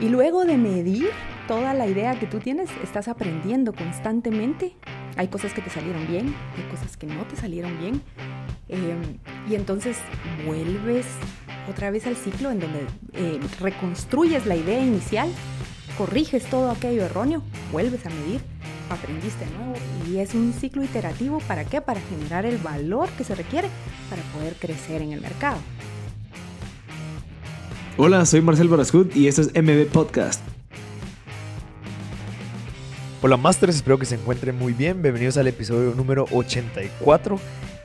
[0.00, 1.08] Y luego de medir
[1.48, 4.76] toda la idea que tú tienes, estás aprendiendo constantemente.
[5.16, 8.02] Hay cosas que te salieron bien, hay cosas que no te salieron bien.
[8.68, 9.18] Em,
[9.50, 9.96] y entonces
[10.46, 11.06] vuelves
[11.68, 15.28] otra vez al ciclo en donde eh, reconstruyes la idea inicial,
[15.96, 17.42] corriges todo aquello erróneo,
[17.72, 18.40] vuelves a medir,
[18.90, 19.74] aprendiste nuevo
[20.08, 21.40] y es un ciclo iterativo.
[21.48, 21.80] ¿Para qué?
[21.80, 23.68] Para generar el valor que se requiere
[24.08, 25.58] para poder crecer en el mercado.
[28.00, 30.40] Hola, soy Marcel Barascut y esto es MB Podcast.
[33.22, 35.02] Hola Masters, espero que se encuentren muy bien.
[35.02, 37.40] Bienvenidos al episodio número 84.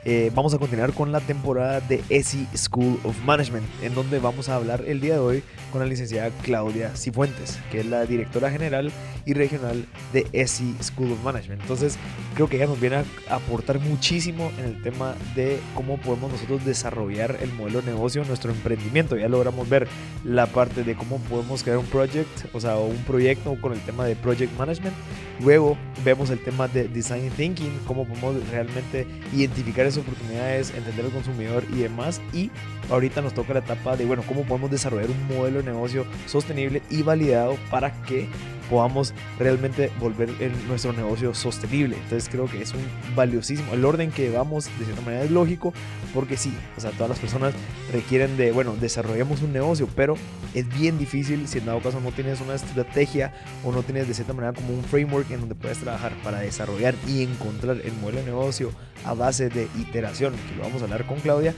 [0.06, 4.50] Eh, vamos a continuar con la temporada de ESI School of Management, en donde vamos
[4.50, 8.50] a hablar el día de hoy con la licenciada Claudia Cifuentes, que es la directora
[8.50, 8.92] general
[9.24, 11.62] y regional de ESI School of Management.
[11.62, 11.96] Entonces,
[12.34, 16.62] creo que ella nos viene a aportar muchísimo en el tema de cómo podemos nosotros
[16.66, 19.16] desarrollar el modelo de negocio, nuestro emprendimiento.
[19.16, 19.88] Ya logramos ver
[20.22, 24.04] la parte de cómo podemos crear un project, o sea, un proyecto con el tema
[24.04, 24.94] de project management.
[25.40, 31.64] Luego vemos el tema de design thinking, cómo podemos realmente identificar oportunidades, entender al consumidor
[31.72, 32.20] y demás.
[32.32, 32.50] Y
[32.90, 36.82] ahorita nos toca la etapa de, bueno, cómo podemos desarrollar un modelo de negocio sostenible
[36.90, 38.28] y validado para que
[38.70, 40.30] podamos realmente volver
[40.68, 41.96] nuestro negocio sostenible.
[41.96, 42.84] Entonces creo que es un
[43.14, 43.72] valiosísimo.
[43.72, 45.72] El orden que vamos de cierta manera es lógico
[46.12, 47.54] porque sí, o sea, todas las personas
[47.92, 50.16] requieren de, bueno, desarrollamos un negocio, pero
[50.54, 53.32] es bien difícil si en dado caso no tienes una estrategia
[53.64, 56.94] o no tienes de cierta manera como un framework en donde puedes trabajar para desarrollar
[57.08, 58.70] y encontrar el modelo de negocio
[59.04, 61.54] a base de iteración, que lo vamos a hablar con Claudia,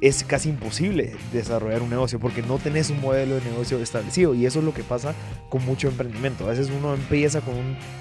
[0.00, 4.44] es casi imposible desarrollar un negocio porque no tenés un modelo de negocio establecido y
[4.44, 5.14] eso es lo que pasa
[5.48, 6.44] con mucho emprendimiento.
[6.44, 7.54] A veces uno empieza con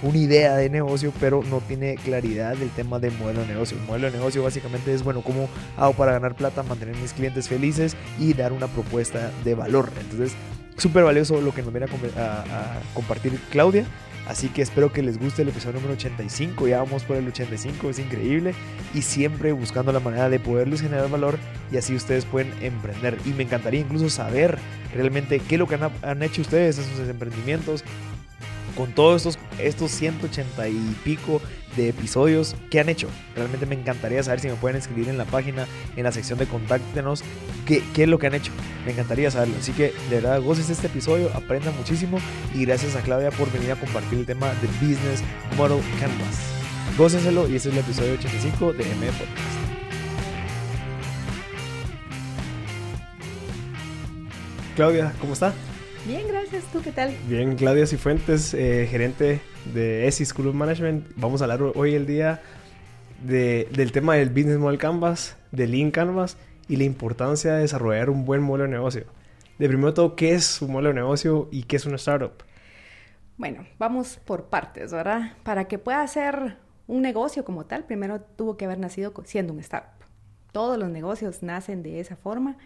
[0.04, 3.78] una idea de negocio pero no tiene claridad del tema del modelo de negocio.
[3.78, 7.48] El modelo de negocio básicamente es, bueno, cómo hago para ganar plata, mantener mis clientes
[7.48, 9.90] felices y dar una propuesta de valor.
[10.02, 10.34] Entonces,
[10.78, 11.88] súper valioso lo que nos viene
[12.18, 13.86] a compartir Claudia.
[14.28, 16.68] Así que espero que les guste el episodio número 85.
[16.68, 18.56] Ya vamos por el 85, es increíble.
[18.94, 21.38] Y siempre buscando la manera de poderles generar valor
[21.72, 23.18] y así ustedes pueden emprender.
[23.26, 24.58] Y me encantaría incluso saber
[24.94, 27.84] realmente qué es lo que han, hecho ustedes en sus emprendimientos,
[28.76, 31.42] con todos estos, estos 180 y pico
[31.76, 33.08] de episodios que han hecho.
[33.36, 36.46] Realmente me encantaría saber si me pueden escribir en la página, en la sección de
[36.46, 37.24] contáctenos,
[37.66, 38.52] qué, qué es lo que han hecho.
[38.86, 39.56] Me encantaría saberlo.
[39.60, 42.20] Así que de verdad, goces este episodio, aprenda muchísimo
[42.54, 45.22] y gracias a Claudia por venir a compartir el tema del Business
[45.58, 46.40] Model Canvas.
[46.98, 49.66] Gócenselo y este es el episodio 85 de M Podcast.
[54.76, 55.54] Claudia, ¿cómo está?
[56.06, 56.64] Bien, gracias.
[56.66, 57.16] ¿Tú qué tal?
[57.28, 59.42] Bien, Claudia Cifuentes, eh, gerente
[59.74, 61.08] de ESI School of Management.
[61.16, 62.44] Vamos a hablar hoy el día
[63.24, 68.24] del tema del Business Model Canvas, del Lean Canvas y la importancia de desarrollar un
[68.24, 69.06] buen modelo de negocio.
[69.58, 72.44] De primero todo, ¿qué es un modelo de negocio y qué es una startup?
[73.38, 75.34] Bueno, vamos por partes, ¿verdad?
[75.42, 79.60] Para que pueda ser un negocio como tal, primero tuvo que haber nacido siendo un
[79.60, 80.06] startup.
[80.52, 82.58] Todos los negocios nacen de esa forma.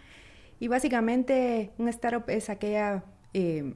[0.58, 3.02] Y básicamente un startup es aquella
[3.34, 3.74] eh,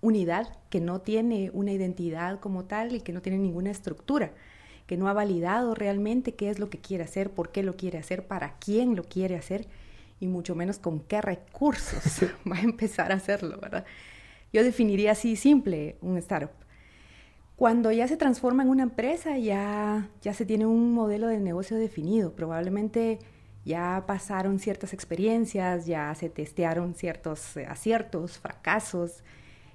[0.00, 4.32] unidad que no tiene una identidad como tal y que no tiene ninguna estructura,
[4.86, 7.98] que no ha validado realmente qué es lo que quiere hacer, por qué lo quiere
[7.98, 9.66] hacer, para quién lo quiere hacer
[10.20, 13.84] y mucho menos con qué recursos va a empezar a hacerlo, ¿verdad?
[14.52, 16.50] Yo definiría así simple un startup.
[17.56, 21.76] Cuando ya se transforma en una empresa, ya, ya se tiene un modelo de negocio
[21.76, 22.32] definido.
[22.32, 23.18] Probablemente
[23.68, 29.22] ya pasaron ciertas experiencias, ya se testearon ciertos eh, aciertos, fracasos,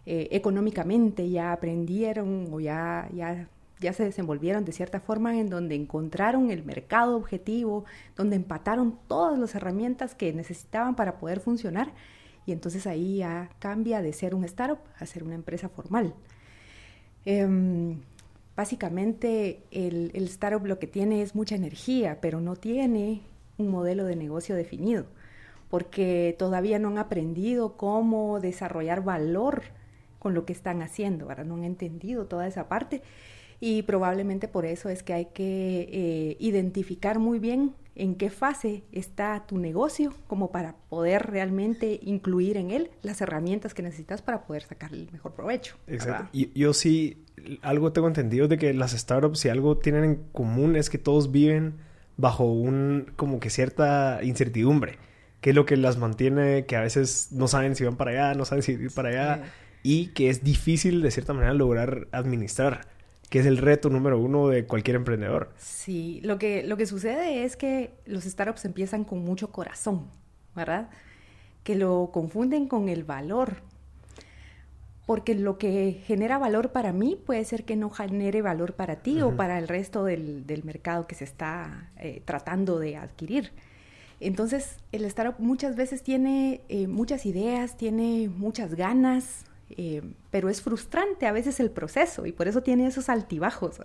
[0.08, 3.48] eh, económicamente ya aprendieron o ya, ya,
[3.80, 9.38] ya se desenvolvieron de cierta forma en donde encontraron el mercado objetivo, donde empataron todas
[9.38, 11.94] las herramientas que necesitaban para poder funcionar
[12.48, 16.16] y entonces ahí ya cambia de ser un startup a ser una empresa formal.
[17.26, 18.02] Em,
[18.56, 23.22] básicamente el, el startup lo que tiene es mucha energía, pero no tiene
[23.58, 25.06] un modelo de negocio definido,
[25.70, 29.64] porque todavía no han aprendido cómo desarrollar valor
[30.20, 31.46] con lo que están haciendo, ¿verdad?
[31.46, 33.02] No han entendido toda esa parte
[33.60, 38.84] y probablemente por eso es que hay que eh, identificar muy bien en qué fase
[38.92, 44.46] está tu negocio como para poder realmente incluir en él las herramientas que necesitas para
[44.46, 45.76] poder sacar el mejor provecho.
[45.88, 46.30] Exacto.
[46.34, 47.24] Y yo sí,
[47.62, 51.32] algo tengo entendido de que las startups, si algo tienen en común es que todos
[51.32, 51.76] viven
[52.18, 54.98] bajo un como que cierta incertidumbre,
[55.42, 58.34] que es lo que las mantiene, que a veces no saben si van para allá,
[58.34, 59.44] no saben si ir para allá,
[59.84, 62.88] y que es difícil de cierta manera lograr administrar,
[63.30, 65.52] que es el reto número uno de cualquier emprendedor.
[65.58, 70.08] Sí, lo que, lo que sucede es que los startups empiezan con mucho corazón,
[70.56, 70.90] ¿verdad?
[71.64, 73.64] Que lo confunden con el valor.
[75.06, 79.22] Porque lo que genera valor para mí puede ser que no genere valor para ti
[79.22, 83.52] o para el resto del, mercado que se está eh, tratando de adquirir.
[84.22, 90.02] Entonces, el startup muchas veces tiene eh, muchas ideas, tiene muchas ganas, eh,
[90.32, 93.82] pero es frustrante a veces el proceso y por eso tiene esos altibajos.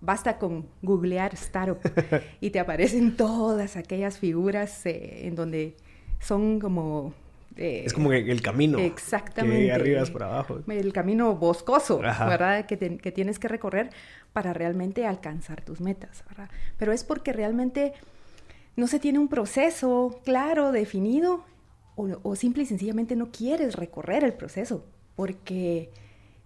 [0.00, 1.80] Basta con googlear startup
[2.40, 5.74] y te aparecen todas aquellas figuras en donde
[6.20, 7.14] son como
[7.56, 8.78] es como el camino.
[8.78, 9.66] Exactamente.
[9.66, 10.60] Que arriba es por abajo.
[10.68, 12.66] El camino boscoso, ¿verdad?
[12.66, 13.90] Que, tienes que recorrer
[14.32, 16.50] para realmente alcanzar tus metas, ¿verdad?
[16.78, 17.92] Pero es porque realmente
[18.76, 21.44] no se tiene un proceso claro, definido,
[21.94, 25.90] o, o simple y sencillamente no quieres recorrer el proceso, porque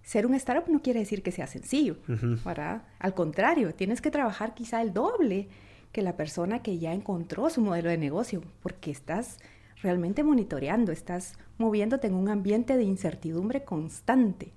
[0.03, 1.97] ser un startup no quiere decir que sea sencillo,
[2.45, 2.83] ¿verdad?
[2.99, 5.49] Al contrario, tienes que trabajar quizá el doble
[5.93, 9.39] que la persona que ya encontró su modelo de negocio, porque estás
[9.83, 14.53] realmente monitoreando, estás moviéndote en un ambiente de incertidumbre constante,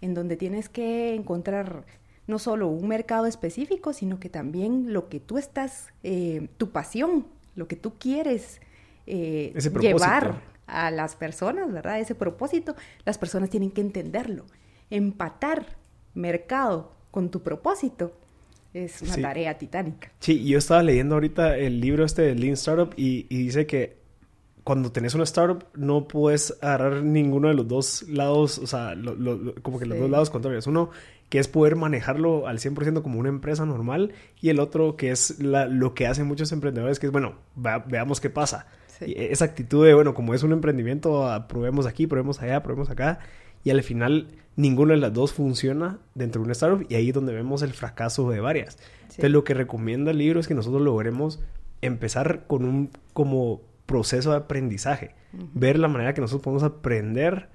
[0.00, 1.84] en donde tienes que encontrar
[2.26, 7.26] no solo un mercado específico, sino que también lo que tú estás, eh, tu pasión,
[7.54, 8.60] lo que tú quieres
[9.06, 12.00] eh, llevar a las personas, ¿verdad?
[12.00, 12.74] Ese propósito,
[13.04, 14.46] las personas tienen que entenderlo.
[14.90, 15.76] Empatar
[16.14, 18.12] mercado con tu propósito
[18.72, 20.10] es una tarea titánica.
[20.18, 24.03] Sí, yo estaba leyendo ahorita el libro este de Lean Startup y dice que
[24.64, 28.94] cuando tenés una startup no puedes agarrar ninguno de los dos lados, o sea,
[29.62, 30.66] como que los dos lados contrarios.
[30.66, 30.90] Uno
[31.28, 35.38] que es poder manejarlo al 100% como una empresa normal y el otro que es
[35.38, 38.66] lo que hacen muchos emprendedores, que es, bueno, veamos qué pasa.
[39.00, 43.18] esa actitud de, bueno, como es un emprendimiento, ah, probemos aquí, probemos allá, probemos acá.
[43.64, 47.14] Y al final, ninguna de las dos funciona dentro de una startup y ahí es
[47.14, 48.78] donde vemos el fracaso de varias.
[49.02, 51.40] Entonces, lo que recomienda el libro es que nosotros logremos
[51.82, 55.14] empezar con un como proceso de aprendizaje.
[55.52, 57.48] Ver la manera que nosotros podemos aprender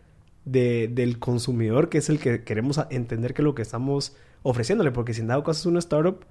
[0.45, 4.91] del consumidor, que es el que queremos entender que es lo que estamos ofreciéndole.
[4.91, 6.25] Porque si en dado caso es una startup,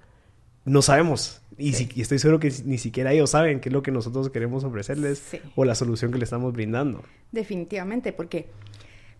[0.64, 1.42] no sabemos.
[1.56, 5.36] Y, estoy seguro que ni siquiera ellos saben qué es lo que nosotros queremos ofrecerles
[5.56, 7.02] o la solución que le estamos brindando.
[7.32, 8.46] Definitivamente, porque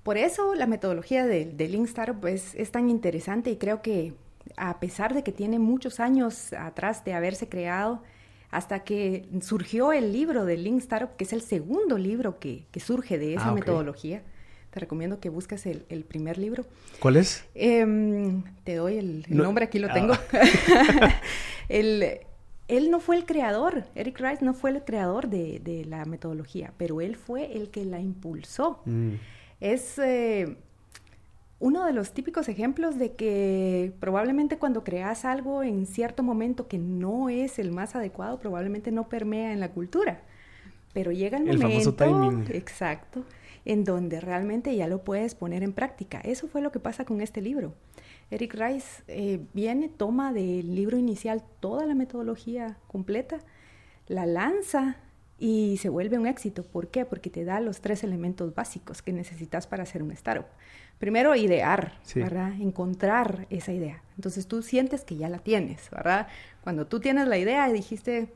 [0.02, 4.14] por eso la metodología de, de Link Startup es, es tan interesante y creo que
[4.56, 8.02] a pesar de que tiene muchos años atrás de haberse creado,
[8.50, 13.18] hasta que surgió el libro de Lean Startup, que es el segundo libro que, surge
[13.18, 14.22] de esa ah, metodología.
[14.70, 16.64] Te recomiendo que busques el, primer libro.
[17.00, 17.44] ¿Cuál es?
[17.54, 19.94] Em, te doy el, nombre, aquí lo ah.
[19.94, 20.14] tengo.
[22.68, 27.00] él no fue el creador, Eric Rice no fue el creador de, la metodología, pero
[27.00, 28.82] él fue el que la impulsó.
[28.84, 29.14] Mm.
[29.60, 30.56] Es eh,
[31.60, 36.78] uno de los típicos ejemplos de que probablemente cuando creas algo en cierto momento que
[36.78, 40.22] no es el más adecuado, probablemente no permea en la cultura.
[40.92, 42.44] Pero llega el, momento, famoso timing.
[42.54, 43.24] exacto,
[43.64, 46.20] en donde realmente ya lo puedes poner en práctica.
[46.20, 47.74] Eso fue lo que pasa con este libro.
[48.30, 53.38] Eric Rice eh, viene, toma del libro inicial toda la metodología completa,
[54.06, 54.96] la lanza
[55.38, 56.62] y se vuelve un éxito.
[56.62, 57.04] ¿Por qué?
[57.04, 60.46] Porque te da los tres elementos básicos que necesitas para hacer un startup
[60.98, 62.52] primero idear, ¿verdad?
[62.60, 64.02] Encontrar esa idea.
[64.16, 66.28] Entonces tú sientes que ya la tienes, ¿verdad?
[66.62, 68.28] Cuando tú tienes la idea y dijiste,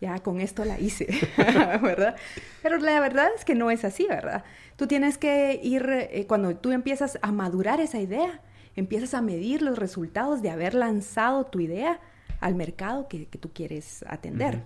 [0.00, 1.08] ya con esto la hice,
[1.82, 2.16] ¿verdad?
[2.62, 4.44] Pero la verdad es que no es así, ¿verdad?
[4.76, 8.40] Tú tienes que ir, eh, cuando tú empiezas a madurar esa idea,
[8.76, 12.00] empiezas a medir los resultados de haber lanzado tu idea
[12.40, 14.62] al mercado que, tú quieres atender.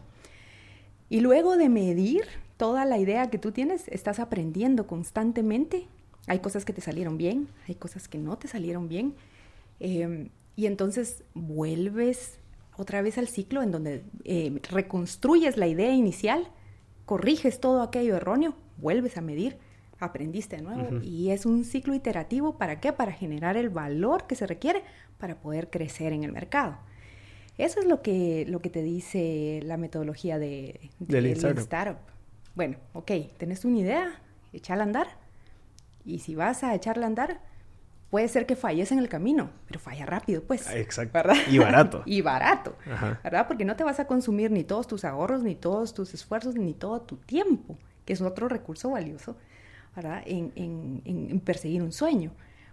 [1.09, 2.23] Y luego de medir
[2.57, 5.89] toda la idea que tú tienes, estás aprendiendo constantemente
[6.27, 9.15] hay cosas que te salieron bien, hay cosas que no te salieron bien.
[9.81, 12.39] Em, y entonces vuelves
[12.77, 16.49] otra vez al ciclo en donde em, reconstruyes la idea inicial,
[17.05, 19.59] corriges todo aquello erróneo, vuelves a medir,
[20.01, 21.01] aprendiste de nuevo.
[21.03, 22.57] Y es un ciclo iterativo.
[22.59, 22.93] ¿Para qué?
[22.93, 24.83] Para generar el valor que se requiere
[25.19, 26.77] para poder crecer en el mercado.
[27.57, 31.99] Eso es lo que, lo que te dice la metodología de, de, startup.
[32.55, 35.07] Bueno, ok, tenés una idea, echala a andar,
[36.05, 37.41] y si vas a echarla a andar,
[38.15, 40.69] puede ser que falles en el camino, pero falla rápido, pues.
[40.69, 41.19] Ah, exacto.
[41.51, 42.03] Y barato.
[42.07, 42.77] y barato,
[43.25, 43.49] ¿verdad?
[43.49, 46.75] Porque no te vas a consumir ni todos tus ahorros, ni todos tus esfuerzos, ni
[46.75, 49.37] todo tu tiempo, que es otro recurso valioso,
[49.97, 50.23] ¿verdad?
[50.27, 52.31] En, en, perseguir un sueño.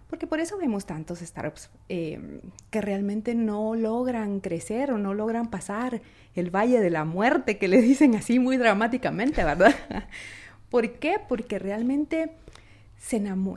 [0.08, 5.50] Porque por eso vemos tantos startups eh, que realmente no logran crecer o no logran
[5.50, 6.02] pasar
[6.36, 9.74] el valle de la muerte, que le dicen así muy dramáticamente, ¿verdad?
[10.70, 11.16] ¿Por qué?
[11.28, 12.36] Porque realmente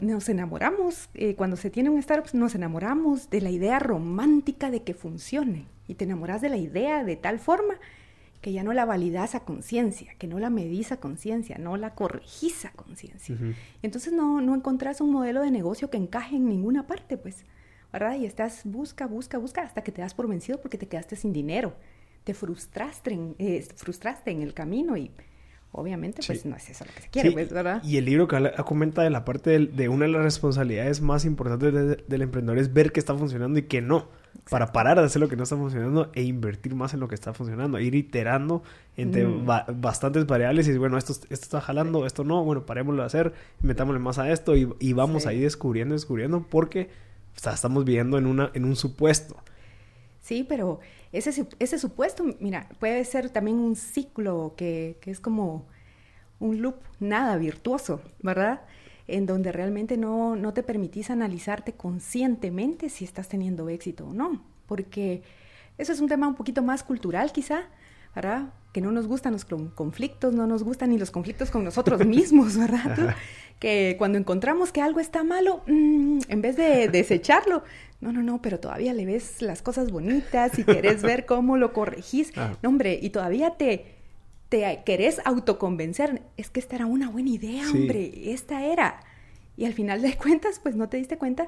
[0.01, 4.83] nos enamoramos, eh, cuando se tiene un startup, nos enamoramos de la idea romántica de
[4.83, 7.75] que funcione y te enamoras de la idea de tal forma
[8.41, 11.95] que ya no la validas a conciencia, que no la medís a conciencia, no la
[11.95, 13.35] corregís a conciencia.
[13.81, 17.45] Entonces no, no encontrás un modelo de negocio que encaje en ninguna parte, pues,
[17.91, 18.17] ¿verdad?
[18.17, 21.33] Y estás, busca, busca, busca, hasta que te das por vencido porque te quedaste sin
[21.33, 21.73] dinero,
[22.23, 25.11] te frustraste en, eh, frustraste en el camino y
[25.75, 27.84] obviamente pues no es eso lo que se quiere, pues, ¿verdad?
[27.84, 32.08] Y el libro que comenta de la parte de, una de las responsabilidades más importantes
[32.08, 34.08] del emprendedor es ver qué está funcionando y qué no
[34.50, 37.15] para parar de hacer lo que no está funcionando e invertir más en lo que
[37.15, 38.63] está funcionando, ir iterando
[38.96, 39.46] entre mm.
[39.82, 43.34] bastantes variables y decir, bueno, esto, esto está jalando, esto no, bueno, parémoslo de hacer,
[43.62, 46.89] metámosle más a esto y, vamos ahí descubriendo, descubriendo, porque
[47.36, 49.36] estamos viviendo en, una, en un supuesto.
[50.22, 50.79] Sí, pero
[51.17, 55.65] ese, ese supuesto, mira, puede ser también un ciclo que, que es como
[56.39, 58.62] un loop nada virtuoso, ¿verdad?
[59.07, 64.43] en donde realmente no, no te permitís analizarte conscientemente si estás teniendo éxito o no,
[64.65, 65.22] porque
[65.77, 67.65] eso es un tema un poquito más cultural quizá,
[68.15, 68.53] ¿verdad?
[68.72, 72.57] Que no nos gustan los conflictos, no nos gustan ni los conflictos con nosotros mismos,
[72.57, 73.15] ¿verdad?
[73.60, 77.63] Que cuando encontramos que algo está malo, mm, en vez de desecharlo,
[78.01, 81.73] no, no, no, pero todavía le ves las cosas bonitas y querés ver cómo lo
[81.73, 82.31] corregís.
[82.35, 82.55] Ah.
[82.61, 83.95] No, hombre, y todavía te,
[84.49, 88.99] te querés autoconvencer, es que esta era una buena idea, hombre, esta era.
[89.57, 91.47] Y al final de cuentas, pues no te diste cuenta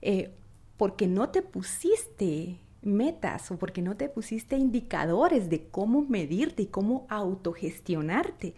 [0.00, 0.30] eh,
[0.76, 6.66] porque no te pusiste metas o porque no te pusiste indicadores de cómo medirte y
[6.66, 8.54] cómo autogestionarte.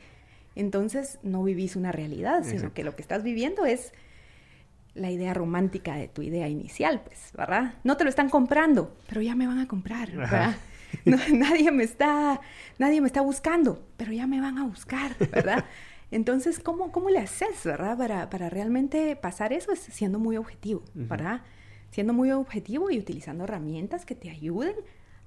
[0.55, 3.93] Entonces no vivís una realidad, sino que lo que estás viviendo es
[4.95, 7.75] la idea romántica de tu idea inicial, pues, ¿verdad?
[7.83, 10.57] No te lo están comprando, pero ya me van a comprar, ¿verdad?
[11.05, 12.41] nadie, me está,
[12.79, 15.65] nadie me está buscando, pero ya me van a buscar, ¿verdad?
[16.11, 17.99] Entonces, ¿cómo, cómo le haces, verdad?
[17.99, 21.43] Para, para realmente pasar eso es siendo muy objetivo, ¿verdad?
[21.91, 24.75] Siendo muy objetivo y utilizando herramientas que te ayuden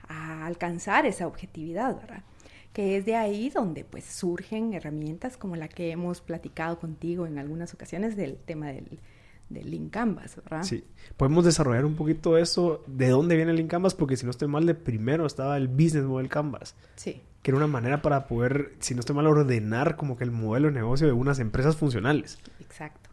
[0.07, 2.23] a alcanzar esa objetividad, ¿verdad?
[2.71, 7.37] Que es de ahí donde pues surgen herramientas como la que hemos platicado contigo en
[7.37, 8.99] algunas ocasiones del tema del,
[9.49, 10.63] del Link Canvas, ¿verdad?
[10.63, 10.83] Sí.
[11.15, 14.47] Podemos desarrollar un poquito eso, de dónde viene el Link Canvas, porque si no estoy
[14.47, 16.75] mal, de primero estaba el Business Model Canvas.
[16.95, 17.21] Sí.
[17.41, 20.67] Que era una manera para poder, si no estoy mal, ordenar como que el modelo
[20.67, 22.39] de negocio de unas empresas funcionales.
[22.59, 23.09] Exacto.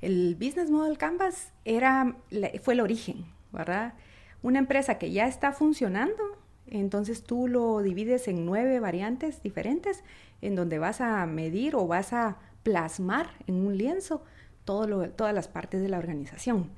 [0.00, 2.16] El Business Model Canvas era,
[2.62, 3.94] fue el origen, ¿verdad?
[4.42, 6.22] Una empresa que ya está funcionando,
[6.66, 10.02] entonces tú lo divides en nueve variantes diferentes,
[10.42, 14.22] en donde vas a medir o vas a plasmar en un lienzo
[14.66, 16.70] todas las partes de la organización.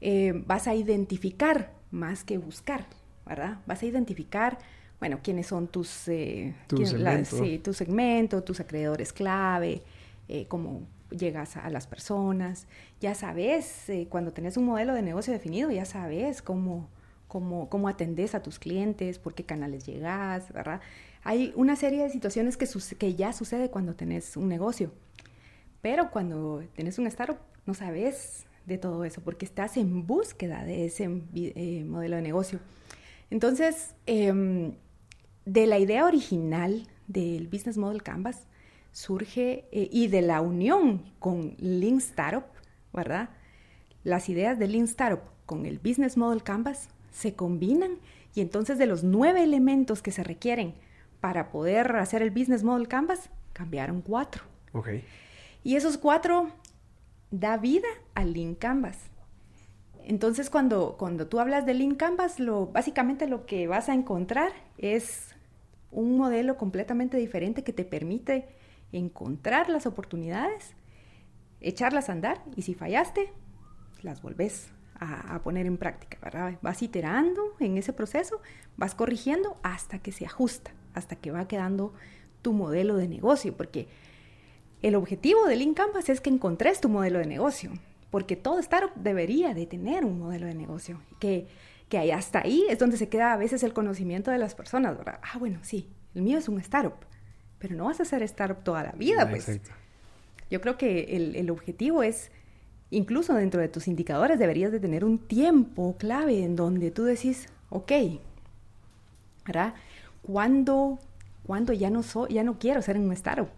[0.00, 2.86] Eh, vas a identificar más que buscar,
[3.26, 3.58] ¿verdad?
[3.66, 4.58] Vas a identificar,
[4.98, 6.86] bueno, quiénes son tus, eh, tu,
[7.74, 8.42] segmento.
[8.42, 9.82] tus acreedores clave,
[10.28, 12.66] eh, cómo llegas a, las personas.
[13.00, 16.88] Ya sabes, cuando tenés un modelo de negocio definido, ya sabes cómo,
[17.28, 20.80] cómo, cómo atendes a tus clientes, por qué canales llegas, ¿verdad?
[21.24, 24.92] Hay una serie de situaciones que, que ya sucede cuando tenés un negocio.
[25.82, 30.86] Pero cuando tienes un startup, no sabes de todo eso porque estás en búsqueda de
[30.86, 32.60] ese eh, modelo de negocio.
[33.30, 34.74] Entonces, em,
[35.44, 38.46] de la idea original del Business Model Canvas
[38.92, 42.44] surge eh, y de la unión con Lean Startup,
[42.92, 43.30] ¿verdad?
[44.04, 47.98] Las ideas de Lean Startup con el Business Model Canvas se combinan
[48.34, 50.74] y entonces de los nueve elementos que se requieren
[51.20, 54.44] para poder hacer el Business Model Canvas, cambiaron cuatro.
[54.72, 55.04] Okay.
[55.62, 56.50] Y esos cuatro
[57.30, 58.98] da vida al Lean Canvas.
[60.04, 64.52] Entonces, cuando, cuando tú hablas de Lean Canvas, lo, básicamente lo que vas a encontrar
[64.78, 65.34] es
[65.90, 68.48] un modelo completamente diferente que te permite
[68.92, 70.74] encontrar las oportunidades,
[71.60, 73.32] echarlas a andar y si fallaste,
[74.02, 76.58] las volvés a, poner en práctica.
[76.60, 78.40] Vas iterando en ese proceso,
[78.76, 81.94] vas corrigiendo hasta que se ajusta, hasta que va quedando
[82.42, 83.88] tu modelo de negocio, porque
[84.82, 87.72] el objetivo de Lean Canvas es que encontres tu modelo de negocio,
[88.10, 91.46] porque todo startup debería de tener un modelo de negocio, que,
[91.88, 95.20] que hasta ahí es donde se queda a veces el conocimiento de las personas, ¿verdad?
[95.22, 96.94] Ah, bueno, sí, el mío es un startup,
[97.58, 99.60] pero no vas a ser startup toda la vida, pues.
[100.50, 102.32] Yo creo que el, el objetivo es,
[102.90, 107.48] incluso dentro de tus indicadores, deberías de tener un tiempo clave en donde tú decís,
[107.68, 107.92] ok,
[109.46, 109.74] ¿verdad?
[110.22, 110.98] ¿Cuándo,
[111.46, 113.48] cuándo ya, no soy, ya no quiero ser un startup?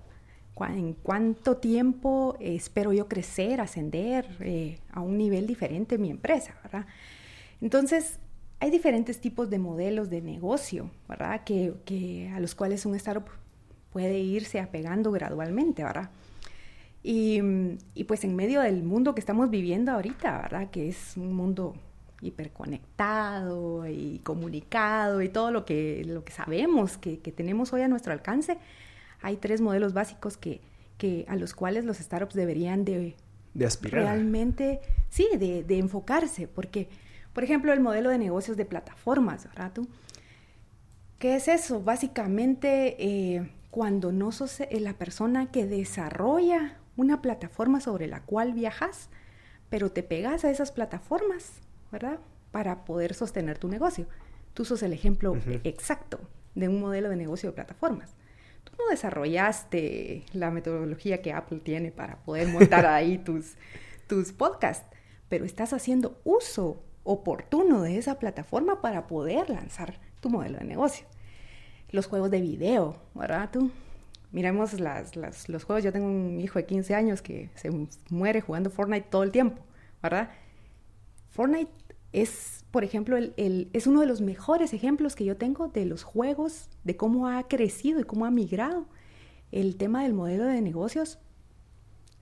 [0.60, 6.54] En cuánto tiempo espero yo crecer, ascender eh, a un nivel diferente en mi empresa,
[6.62, 6.86] ¿verdad?
[7.60, 8.18] Entonces,
[8.60, 11.42] hay diferentes tipos de modelos de negocio, ¿verdad?
[11.44, 13.28] Que, a los cuales un startup
[13.92, 16.10] puede irse apegando gradualmente, ¿verdad?
[17.02, 17.40] Y,
[18.06, 20.70] pues en medio del mundo que estamos viviendo ahorita, ¿verdad?
[20.70, 21.74] Que es un mundo
[22.20, 28.12] hiperconectado y comunicado y todo lo que, lo que sabemos que tenemos hoy a nuestro
[28.12, 28.58] alcance,
[29.22, 30.60] hay tres modelos básicos que,
[30.98, 33.16] que a los cuales los startups deberían de,
[33.54, 34.02] de aspirar.
[34.02, 36.88] Realmente, sí, de, de, enfocarse, porque,
[37.32, 39.88] por ejemplo, el modelo de negocios de plataformas, ¿verdad tú?
[41.18, 41.80] ¿Qué es eso?
[41.80, 48.52] Básicamente, eh, cuando no sos eh, la persona que desarrolla una plataforma sobre la cual
[48.52, 49.08] viajas,
[49.70, 51.52] pero te pegas a esas plataformas,
[51.90, 52.18] ¿verdad?
[52.50, 54.06] Para poder sostener tu negocio.
[54.52, 55.60] Tú sos el ejemplo uh -huh.
[55.64, 56.20] exacto
[56.54, 58.14] de un modelo de negocio de plataformas.
[58.64, 63.54] Tú no desarrollaste la metodología que Apple tiene para poder montar ahí tus,
[64.06, 64.86] tus podcasts,
[65.28, 71.06] pero estás haciendo uso oportuno de esa plataforma para poder lanzar tu modelo de negocio.
[71.90, 73.50] Los juegos de video, ¿verdad?
[73.52, 73.70] Tú,
[74.32, 75.84] miremos las, las, los juegos.
[75.84, 77.70] Yo tengo un hijo de 15 años que se
[78.10, 79.62] muere jugando Fortnite todo el tiempo,
[80.02, 80.30] ¿verdad?
[81.30, 81.70] Fortnite
[82.12, 85.84] es, por ejemplo, el, el, es uno de los mejores ejemplos que yo tengo de
[85.84, 88.86] los juegos, de cómo ha crecido y cómo ha migrado
[89.52, 91.18] el tema del modelo de negocios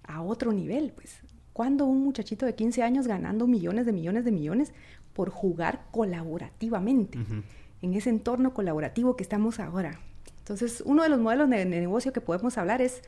[0.03, 0.93] a otro nivel.
[0.93, 1.21] Pues,
[1.53, 4.73] cuando un muchachito de 15 años ganando millones de millones de millones
[5.13, 7.43] por jugar colaborativamente, uh -huh.
[7.83, 10.01] en ese entorno colaborativo que estamos ahora.
[10.39, 13.03] Entonces, uno de los modelos de, de negocio que podemos hablar es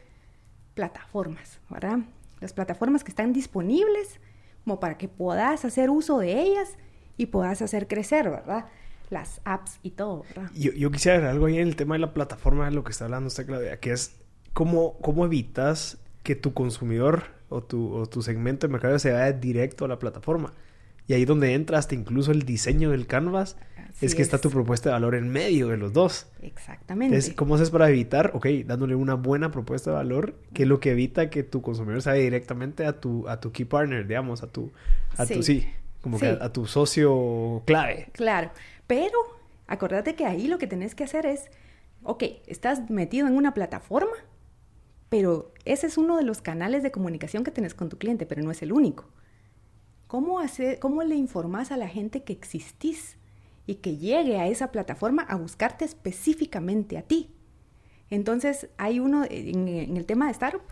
[0.75, 1.99] plataformas, ¿verdad?
[2.40, 4.20] Las plataformas que están disponibles
[4.62, 6.76] como para que puedas hacer uso de ellas
[7.16, 8.66] y puedas hacer crecer, ¿verdad?
[9.11, 10.50] Las apps y todo, ¿verdad?
[10.54, 13.04] Yo, yo quisiera ver algo ahí en el tema de la plataforma, lo que está
[13.04, 14.16] hablando usted, Claudia, que es
[14.52, 19.33] cómo, cómo evitas que tu consumidor o tu, o tu segmento de mercado se vaya
[19.33, 20.52] directo a la plataforma.
[21.07, 23.57] Y ahí donde entra hasta incluso el diseño del canvas,
[23.90, 24.28] Así es que es.
[24.28, 26.28] está tu propuesta de valor en medio de los dos.
[26.40, 27.16] Exactamente.
[27.16, 28.31] Entonces, ¿cómo haces para evitar?
[28.35, 32.02] Ok, dándole una buena propuesta de valor, que es lo que evita que tu consumidor
[32.02, 34.73] se vaya directamente a tu, a tu key partner, digamos, a tu,
[35.16, 35.35] a sí.
[35.35, 35.69] tu, sí,
[36.02, 36.26] como sí.
[36.26, 38.09] que a, a, tu socio clave.
[38.12, 38.50] Claro,
[38.87, 39.18] pero
[39.66, 41.50] acordate que ahí lo que tenés que hacer es,
[42.02, 44.12] ok, estás metido en una plataforma,
[45.09, 48.42] pero ese es uno de los canales de comunicación que tenés con tu cliente, pero
[48.42, 49.06] no es el único.
[50.06, 53.16] ¿Cómo, hace, ¿Cómo le informás a la gente que existís
[53.66, 57.31] y que llegue a esa plataforma a buscarte específicamente a ti?
[58.11, 60.62] Entonces, hay uno en, en el tema de startup,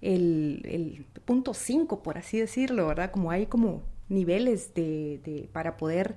[0.00, 3.12] el, el punto 5, por así decirlo, ¿verdad?
[3.12, 6.16] Como hay como niveles de, de para poder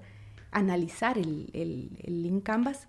[0.52, 2.88] analizar el, el, el, Canvas.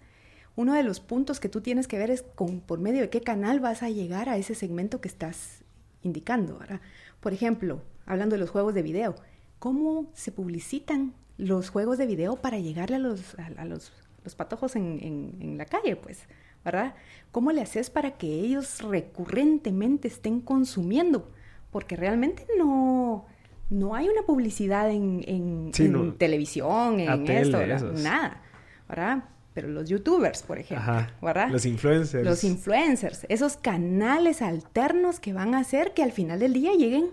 [0.56, 3.20] Uno de los puntos que tú tienes que ver es con, por medio de qué
[3.20, 5.64] canal vas a llegar a ese segmento que estás
[6.02, 6.80] indicando, ¿verdad?
[7.20, 9.14] Por ejemplo, hablando de los juegos de video,
[9.58, 14.34] cómo se publicitan los juegos de video para llegarle a los, a, a los, los,
[14.34, 16.26] patojos en, en, en, la calle, pues,
[16.64, 16.94] ¿verdad?
[17.32, 21.30] ¿Cómo le haces para que ellos recurrentemente estén consumiendo?
[21.70, 23.26] Porque realmente no,
[23.70, 26.12] no hay una publicidad en, en, sí, en no.
[26.14, 27.58] televisión, en esto,
[27.92, 28.42] nada,
[28.88, 29.24] ¿verdad?
[29.54, 31.14] Pero los youtubers, por ejemplo, Ajá.
[31.22, 31.48] ¿verdad?
[31.48, 32.24] Los influencers.
[32.24, 37.10] Los influencers, esos canales alternos que van a hacer que al final del día lleguen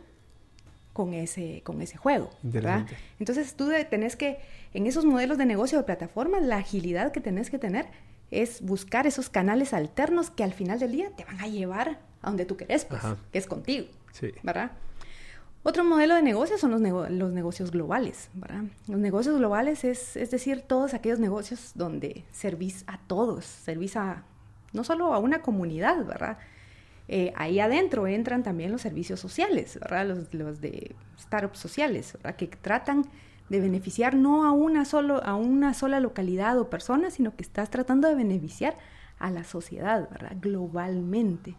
[0.93, 2.31] con ese, con ese juego.
[2.41, 2.85] ¿verdad?
[3.19, 4.39] Entonces tú tenés que,
[4.73, 7.85] en esos modelos de negocio de plataformas, la agilidad que tenés que tener
[8.31, 12.27] es buscar esos canales alternos que al final del día te van a llevar a
[12.27, 13.17] donde tú querés, pues, Ajá.
[13.31, 13.87] que es contigo.
[14.13, 14.31] Sí.
[14.41, 14.71] ¿Verdad?
[15.63, 18.63] Otro modelo de negocio son los, los negocios globales, ¿verdad?
[18.87, 24.23] Los negocios globales es, es decir, todos aquellos negocios donde servís a todos, servís a
[24.73, 26.39] no solo a una comunidad, ¿verdad?
[27.07, 30.07] Eh, ahí adentro entran también los servicios sociales, ¿verdad?
[30.07, 32.35] Los, los de startups sociales, ¿verdad?
[32.37, 33.05] Que tratan
[33.49, 37.69] de beneficiar no a una, solo, a una sola localidad o persona, sino que estás
[37.69, 38.77] tratando de beneficiar
[39.19, 40.37] a la sociedad, ¿verdad?
[40.39, 41.55] Globalmente.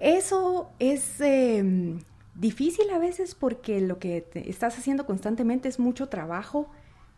[0.00, 1.98] Eso es eh,
[2.34, 6.68] difícil a veces porque lo que estás haciendo constantemente es mucho trabajo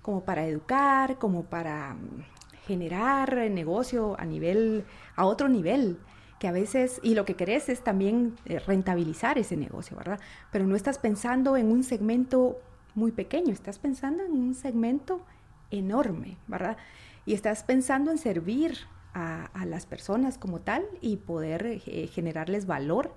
[0.03, 2.25] como para educar, como para mm,
[2.67, 4.85] generar negocio a nivel,
[5.17, 5.99] a otro nivel
[6.39, 10.21] que a veces, y lo que querés es también eh, rentabilizar ese negocio, ¿verdad?
[10.53, 12.59] Pero no estás pensando en un segmento
[12.95, 15.21] muy pequeño, estás pensando en un segmento
[15.71, 16.77] enorme, ¿verdad?
[17.25, 18.79] Y estás pensando en servir
[19.15, 23.15] a, las personas como tal y poder eh, generarles valor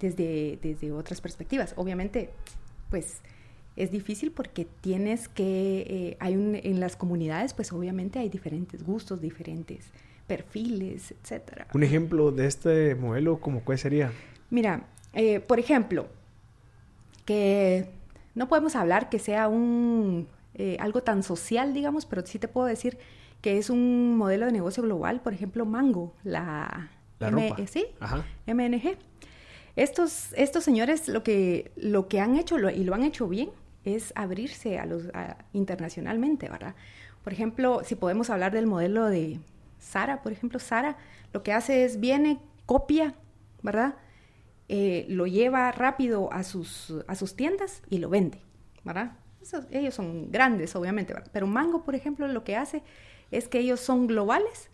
[0.00, 1.74] desde, desde otras perspectivas.
[1.76, 2.30] Obviamente,
[2.88, 3.20] pues
[3.76, 8.82] es difícil porque tienes que, eh, hay un, en las comunidades, pues obviamente hay diferentes
[8.82, 9.86] gustos, diferentes
[10.26, 11.66] perfiles, etcétera.
[11.74, 14.12] Un ejemplo de este modelo, ¿cómo cuál sería?
[14.50, 16.08] Mira, eh, por ejemplo,
[17.24, 17.88] que
[18.34, 22.66] no podemos hablar que sea un eh, algo tan social, digamos, pero sí te puedo
[22.66, 22.98] decir
[23.40, 27.56] que es un modelo de negocio global, por ejemplo, Mango, la, la ropa.
[27.66, 27.86] ¿sí?
[28.00, 28.24] Ajá.
[28.46, 28.96] MNG.
[29.80, 33.48] Estos, estos señores lo que, lo que han hecho, y lo han hecho bien,
[33.82, 35.04] es abrirse a los,
[35.54, 36.74] internacionalmente, ¿verdad?
[37.24, 39.40] Por ejemplo, si podemos hablar del modelo de
[39.78, 40.98] Sara, por ejemplo, Sara
[41.32, 43.14] lo que hace es viene, copia,
[43.62, 43.94] ¿verdad?
[44.68, 48.42] Eh, lo lleva rápido a sus, a sus tiendas y lo vende,
[48.84, 49.16] ¿verdad?
[49.70, 51.30] ellos son grandes, obviamente, ¿verdad?
[51.32, 52.82] pero Mango, por ejemplo, lo que hace
[53.30, 54.69] es que ellos son globales,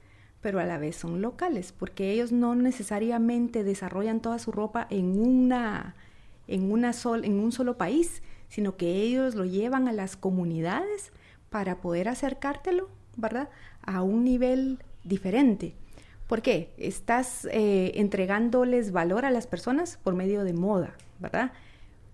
[0.47, 5.19] pero a la vez son locales, porque ellos no necesariamente desarrollan toda su ropa en,
[5.21, 5.97] una,
[6.47, 11.11] en, una sol, en un solo país, sino que ellos lo llevan a las comunidades
[11.51, 13.49] para poder acercártelo, ¿verdad?
[13.83, 15.75] A un nivel diferente.
[16.29, 16.73] ¿Por qué?
[16.77, 21.51] Estás eh, entregándoles valor a las personas por medio de moda, ¿verdad?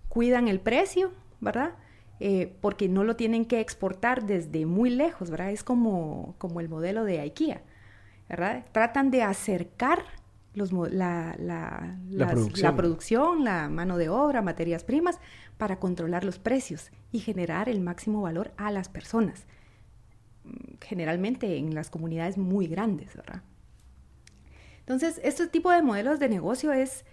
[0.08, 1.72] Cuidan el precio, ¿verdad?
[2.18, 5.50] Eh, porque no lo tienen que exportar desde muy lejos, ¿verdad?
[5.50, 7.60] Es como, como el modelo de IKEA,
[8.32, 8.64] ¿verdad?
[8.72, 10.04] Tratan de acercar
[10.54, 13.44] los, la, la, la, producción.
[13.44, 15.18] la mano de obra, materias primas,
[15.58, 19.44] para controlar los precios y generar el máximo valor a las personas,
[20.80, 23.42] generalmente en las comunidades muy grandes, ¿verdad?
[24.80, 27.04] Entonces, este tipo de modelos de negocio es,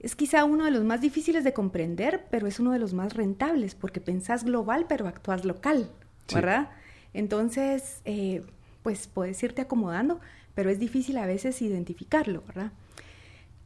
[0.00, 3.14] es quizá uno de los más difíciles de comprender, pero es uno de los más
[3.14, 5.90] rentables, porque pensás global, pero actúas local,
[6.32, 6.70] ¿verdad?
[7.14, 8.44] Entonces, eh,
[8.82, 10.20] pues puedes irte acomodando,
[10.54, 12.72] pero es difícil a veces identificarlo, ¿verdad?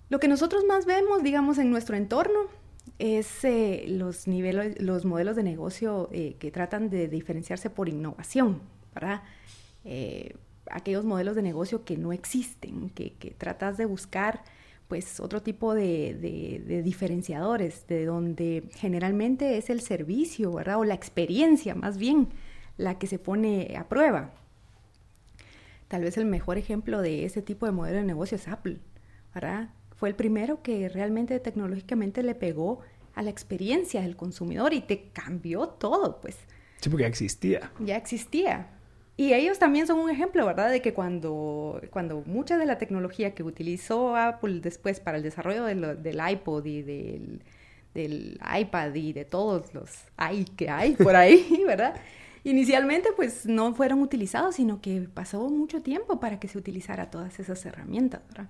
[0.08, 2.42] Lo que nosotros más vemos, digamos, en nuestro entorno
[2.98, 8.60] es eh, los niveles, los modelos de negocio eh, que tratan de diferenciarse por innovación,
[8.94, 9.22] ¿verdad?
[10.70, 14.42] aquellos modelos de negocio que no existen, que, tratas de buscar
[14.88, 20.78] pues otro tipo de, diferenciadores, de donde generalmente es el servicio, ¿verdad?
[20.78, 22.28] O la experiencia más bien
[22.76, 24.32] la que se pone a prueba.
[25.88, 28.78] Tal vez el mejor ejemplo de ese tipo de modelo de negocio es Apple,
[29.34, 29.70] ¿verdad?
[29.94, 32.80] Fue el primero que realmente tecnológicamente le pegó
[33.14, 36.36] a la experiencia del consumidor y te cambió todo, pues.
[36.80, 37.72] Sí, porque ya existía.
[37.80, 38.68] Ya existía.
[39.16, 40.70] Y ellos también son un ejemplo, ¿verdad?
[40.70, 45.64] De que cuando, cuando mucha de la tecnología que utilizó Apple después para el desarrollo
[45.64, 47.42] del iPod y del,
[47.94, 51.94] del, iPad y de todos los hay que hay por ahí, ¿verdad?
[52.46, 57.40] Inicialmente pues no fueron utilizados, sino que pasó mucho tiempo para que se utilizara todas
[57.40, 58.48] esas herramientas, ¿verdad?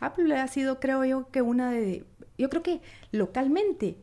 [0.00, 2.06] Apple ha sido, creo yo, que una de...
[2.38, 2.80] Yo creo que
[3.12, 3.98] localmente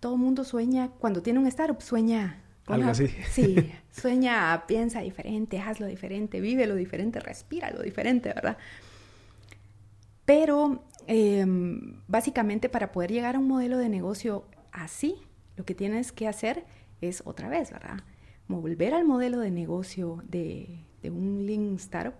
[0.00, 3.08] todo el mundo sueña, cuando tiene un startup, sueña algo así.
[3.30, 8.56] Sí, sueña, piensa diferente, hazlo diferente, vive lo diferente, respira lo diferente, ¿verdad?
[10.24, 15.16] Pero em, básicamente para poder llegar a un modelo de negocio así,
[15.56, 16.64] lo que tienes que hacer
[17.02, 17.98] es otra vez, ¿verdad?
[18.48, 22.14] Volver al modelo de negocio de, de un Lean Startup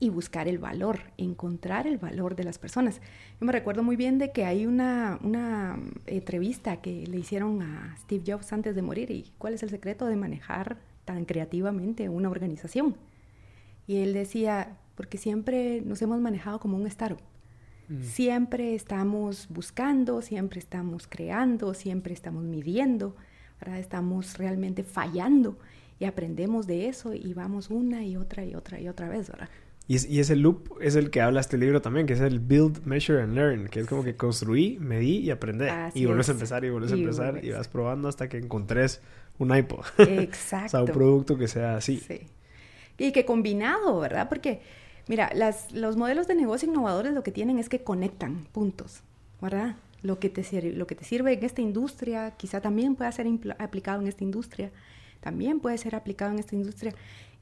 [0.00, 3.00] y buscar el valor, encontrar el valor de las personas.
[3.40, 7.96] Yo me recuerdo muy bien de que hay una, una entrevista que le hicieron a
[8.00, 12.28] Steve Jobs antes de morir y cuál es el secreto de manejar tan creativamente una
[12.28, 12.96] organización.
[13.86, 17.20] Y él decía, porque siempre nos hemos manejado como un startup.
[17.88, 18.02] Mm.
[18.02, 23.14] Siempre estamos buscando, siempre estamos creando, siempre estamos midiendo,
[23.60, 23.78] ¿verdad?
[23.78, 25.58] estamos realmente fallando
[25.98, 29.48] y aprendemos de eso y vamos una y otra y otra y otra vez, ¿verdad?
[29.86, 33.22] Y, ese loop es el que habla este libro también, que es el Build, Measure
[33.22, 35.66] and Learn, que es como que construí, medí y aprendí.
[35.92, 39.02] y vuelves a empezar y vuelves a empezar y vas probando hasta que encontres
[39.38, 39.84] un iPod.
[39.98, 40.66] Exacto.
[40.66, 41.98] o sea, un producto que sea así.
[41.98, 42.20] Sí.
[42.96, 44.30] Y que combinado, ¿verdad?
[44.30, 44.62] Porque,
[45.06, 49.02] mira, las, los modelos de negocio innovadores lo que tienen es que conectan puntos,
[49.42, 49.76] ¿verdad?
[50.04, 53.26] Lo que, te, lo que te sirve en esta industria quizá también pueda ser
[53.58, 54.70] aplicado en esta industria,
[55.20, 56.94] también puede ser aplicado en esta industria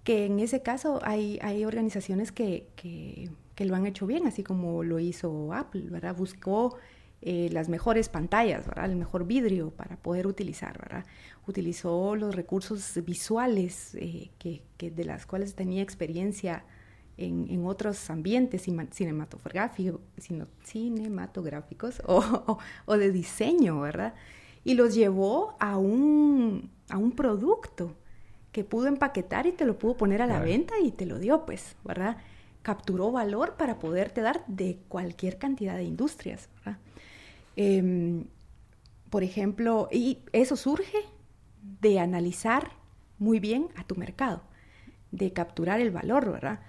[0.05, 3.29] que en ese caso hay, hay organizaciones que, que,
[3.65, 6.17] lo han hecho bien, así como lo hizo Apple, ¿verdad?
[6.17, 6.79] Buscó
[7.21, 8.87] eh, las mejores pantallas, ¿verdad?
[8.87, 11.05] El mejor vidrio para poder utilizar, ¿verdad?
[11.47, 16.65] Utilizó los recursos visuales eh, que, que, de las cuales tenía experiencia
[17.17, 20.01] en, en otros ambientes cinematográficos,
[20.65, 24.15] cinematográficos o, o, de diseño, ¿verdad?
[24.65, 27.95] Y los llevó a un, a un producto
[28.53, 31.45] que pudo empaquetar y te lo pudo poner a la venta y te lo dio,
[31.47, 32.19] pues, ¿verdad?
[32.63, 36.79] Capturó valor para poderte dar de cualquier cantidad de industrias, ¿verdad?
[37.57, 38.27] Em,
[39.11, 40.99] por ejemplo, y eso surge
[41.81, 42.73] de analizar
[43.19, 44.43] muy bien a tu mercado,
[45.11, 46.61] de capturar el valor, ¿verdad?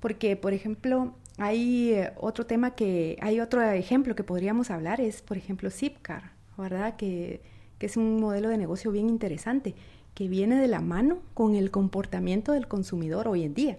[0.00, 5.22] Porque, por ejemplo, hay eh, otro tema que, hay otro ejemplo que podríamos hablar, es,
[5.22, 6.96] por ejemplo, Zipcar, ¿verdad?
[6.96, 7.40] Que,
[7.78, 9.74] que es un modelo de negocio bien interesante
[10.14, 13.78] que viene de la mano con el comportamiento del consumidor hoy en día.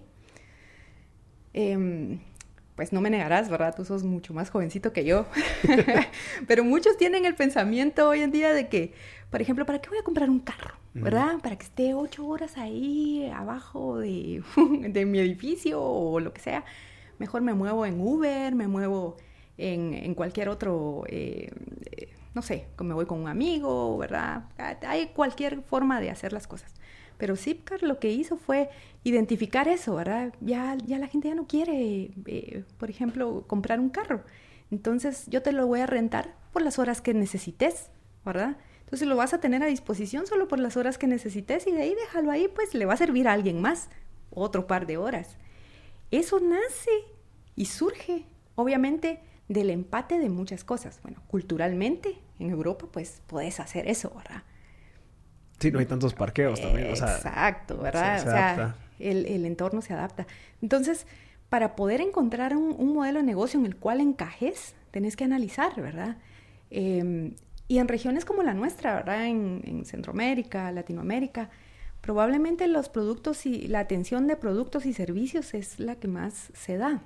[1.52, 2.20] Em,
[2.76, 3.74] pues no me negarás, ¿verdad?
[3.76, 5.26] Tú sos mucho más jovencito que yo.
[6.48, 8.94] Pero muchos tienen el pensamiento hoy en día de que,
[9.30, 10.79] por ejemplo, ¿para qué voy a comprar un carro?
[10.98, 11.38] ¿Verdad?
[11.42, 14.42] Para que esté ocho horas ahí abajo de,
[14.88, 16.64] de mi edificio o lo que sea.
[17.18, 19.16] Mejor me muevo en Uber, me muevo
[19.56, 21.52] en, en cualquier otro, eh,
[22.34, 24.44] no sé, me voy con un amigo, ¿verdad?
[24.86, 26.74] Hay cualquier forma de hacer las cosas.
[27.18, 28.70] Pero Zipcar lo que hizo fue
[29.04, 30.32] identificar eso, ¿verdad?
[30.40, 34.24] Ya, ya la gente ya no quiere, eh, por ejemplo, comprar un carro.
[34.70, 37.90] Entonces yo te lo voy a rentar por las horas que necesites,
[38.24, 38.56] ¿verdad?
[38.90, 41.82] Entonces lo vas a tener a disposición solo por las horas que necesites y de
[41.82, 43.88] ahí déjalo ahí, pues le va a servir a alguien más
[44.30, 45.36] otro par de horas.
[46.10, 46.90] Eso nace
[47.54, 48.24] y surge,
[48.56, 50.98] obviamente, del empate de muchas cosas.
[51.04, 54.42] Bueno, culturalmente en Europa, pues puedes hacer eso, ¿verdad?
[55.60, 56.88] Sí, no hay tantos parqueos también.
[56.88, 58.18] Exacto, ¿verdad?
[58.18, 60.26] o sea, el, entorno se adapta.
[60.62, 61.06] Entonces,
[61.48, 66.16] para poder encontrar un, modelo de negocio en el cual encajes, tenés que analizar, ¿verdad?
[66.70, 67.34] Em,
[67.70, 69.28] y en regiones como la nuestra, ¿verdad?
[69.28, 71.50] En, Centroamérica, Latinoamérica,
[72.00, 76.78] probablemente los productos y la atención de productos y servicios es la que más se
[76.78, 77.00] da.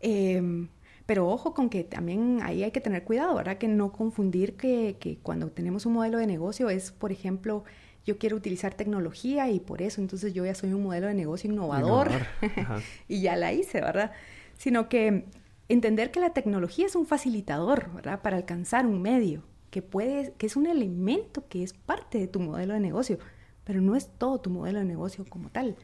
[0.00, 0.68] Em,
[1.06, 3.56] pero ojo con que también ahí hay que tener cuidado, ¿verdad?
[3.56, 7.64] Que no confundir que, que, cuando tenemos un modelo de negocio es, por ejemplo,
[8.04, 11.50] yo quiero utilizar tecnología y por eso entonces yo ya soy un modelo de negocio
[11.50, 12.10] innovador,
[13.08, 14.12] y ya la hice, ¿verdad?
[14.58, 15.24] Sino que
[15.68, 18.22] entender que la tecnología es un facilitador, ¿verdad?
[18.22, 22.40] Para alcanzar un medio, que, puede, que es un elemento que es parte de tu
[22.40, 23.18] modelo de negocio,
[23.66, 25.76] pero no es todo tu modelo de negocio como tal.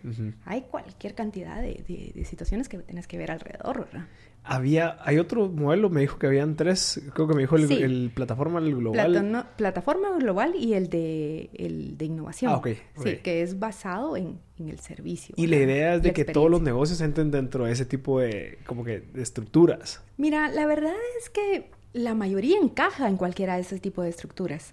[0.44, 4.06] Hay cualquier cantidad de, de, de, situaciones que tienes que ver alrededor, ¿verdad?
[4.44, 8.60] Había, hay otro modelo, me dijo que habían tres, creo que me dijo el, plataforma
[8.60, 9.46] global.
[9.56, 12.52] plataforma global y el de, el de innovación.
[12.52, 12.68] Ah, ok.
[13.02, 15.34] Sí, que es basado en, el servicio.
[15.36, 18.58] Y la idea es de que todos los negocios entren dentro de ese tipo de,
[18.64, 20.02] como que, de estructuras.
[20.16, 24.72] Mira, la verdad es que la mayoría encaja en cualquiera de ese tipo de estructuras.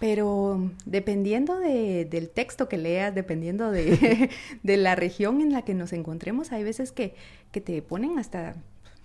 [0.00, 4.30] Pero dependiendo de, del texto que leas, dependiendo de,
[4.62, 7.14] de, la región en la que nos encontremos, hay veces que,
[7.50, 8.54] que te ponen hasta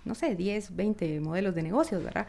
[0.05, 2.27] no sé, 10, 20 modelos de negocios, ¿verdad?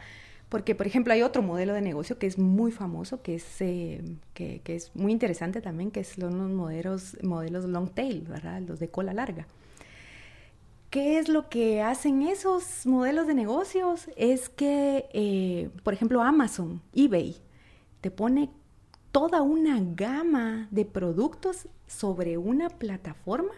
[0.49, 4.01] Porque, por ejemplo, hay otro modelo de negocio que es muy famoso, que es, eh,
[4.33, 8.61] que, es muy interesante también, que son los modelos, modelos long tail, ¿verdad?
[8.61, 9.47] Los de cola larga.
[10.91, 14.07] ¿Qué es lo que hacen esos modelos de negocios?
[14.15, 17.35] Es que, eh, por ejemplo, Amazon, eBay,
[18.05, 18.51] te pone
[19.11, 23.49] toda una gama de productos sobre una plataforma,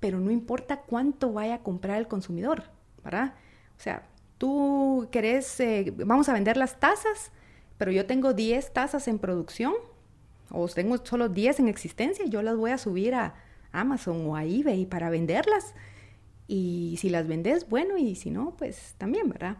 [0.00, 2.70] pero no importa cuánto vaya a comprar el consumidor.
[3.04, 3.34] ¿verdad?
[3.78, 4.08] O sea,
[4.38, 7.32] tú querés, eh, vamos a vender las tazas,
[7.76, 9.74] pero yo tengo 10 tazas en producción,
[10.50, 13.34] o tengo solo 10 en existencia, yo las voy a subir a
[13.72, 15.74] Amazon o a eBay para venderlas.
[16.48, 19.58] Y si las vendes, bueno, y si no, pues también, ¿verdad?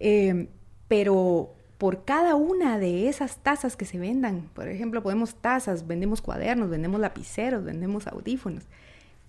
[0.00, 0.48] Em,
[0.88, 6.20] pero por cada una de esas tazas que se vendan, por ejemplo, podemos tazas, vendemos
[6.22, 8.64] cuadernos, vendemos lapiceros, vendemos audífonos.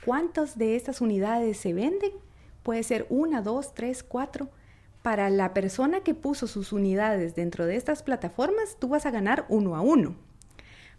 [0.05, 2.11] ¿Cuántas de estas unidades se venden?
[2.65, 4.49] puede ser una, dos, tres, cuatro.
[5.03, 9.45] Para la persona que puso sus unidades dentro de estas plataformas, tú vas a ganar
[9.49, 10.15] uno a uno.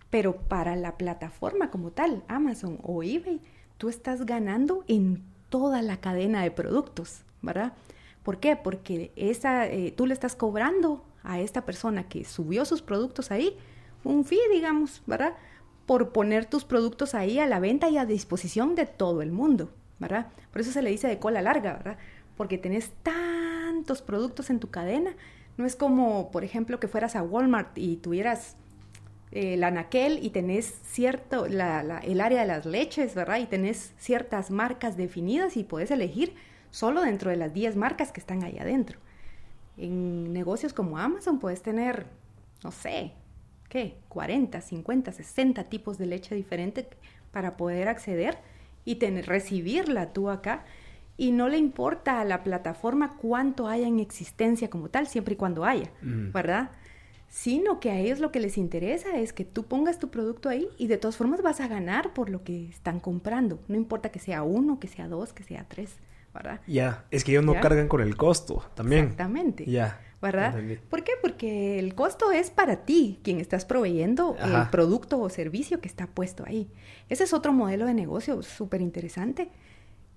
[0.09, 3.41] Pero para la plataforma como tal, Amazon o eBay,
[3.79, 7.73] tú estás ganando en toda la cadena de productos, ¿verdad?
[8.23, 8.55] ¿Por qué?
[8.55, 13.57] Porque esa, eh, tú le estás cobrando a esta persona que subió sus productos ahí
[14.05, 15.35] un fee, digamos, ¿verdad?
[15.85, 19.71] Por poner tus productos ahí a la venta y a disposición de todo el mundo.
[19.99, 20.29] ¿verdad?
[20.53, 21.99] Por eso se le dice de cola larga, ¿verdad?
[22.37, 25.15] Porque tenés tantos productos en tu cadena.
[25.57, 28.57] No es como, por ejemplo, que fueras a Walmart y tuvieras
[29.33, 33.39] eh, la naquel y tenés cierto, la, el área de las leches, ¿verdad?
[33.39, 36.35] Y tenés ciertas marcas definidas y puedes elegir
[36.71, 38.99] solo dentro de las 10 marcas que están ahí adentro.
[39.77, 42.07] En negocios como Amazon puedes tener,
[42.65, 43.13] no sé,
[43.69, 43.97] ¿qué?
[44.09, 46.87] 40, 50, 60 tipos de leche diferentes
[47.31, 48.39] para poder acceder
[48.85, 50.65] y tener, recibirla tú acá.
[51.19, 55.37] Y no le importa a la plataforma cuánto haya en existencia como tal, siempre y
[55.37, 56.33] cuando haya, mm.
[56.33, 56.71] ¿verdad?
[57.29, 60.69] Sino que a ellos lo que les interesa es que tú pongas tu producto ahí
[60.79, 63.59] y de todas formas vas a ganar por lo que están comprando.
[63.69, 65.97] No importa que sea uno, que sea dos, que sea tres,
[66.37, 66.61] ¿verdad?
[66.67, 69.05] Ya, es que ellos no cargan con el costo también.
[69.05, 69.67] Exactamente.
[69.67, 70.01] Ya.
[70.21, 70.55] ¿verdad?
[70.89, 71.13] ¿Por qué?
[71.21, 76.07] Porque el costo es para ti, quien estás proveyendo el producto o servicio que está
[76.07, 76.71] puesto ahí.
[77.09, 79.49] Ese es otro modelo de negocio súper interesante,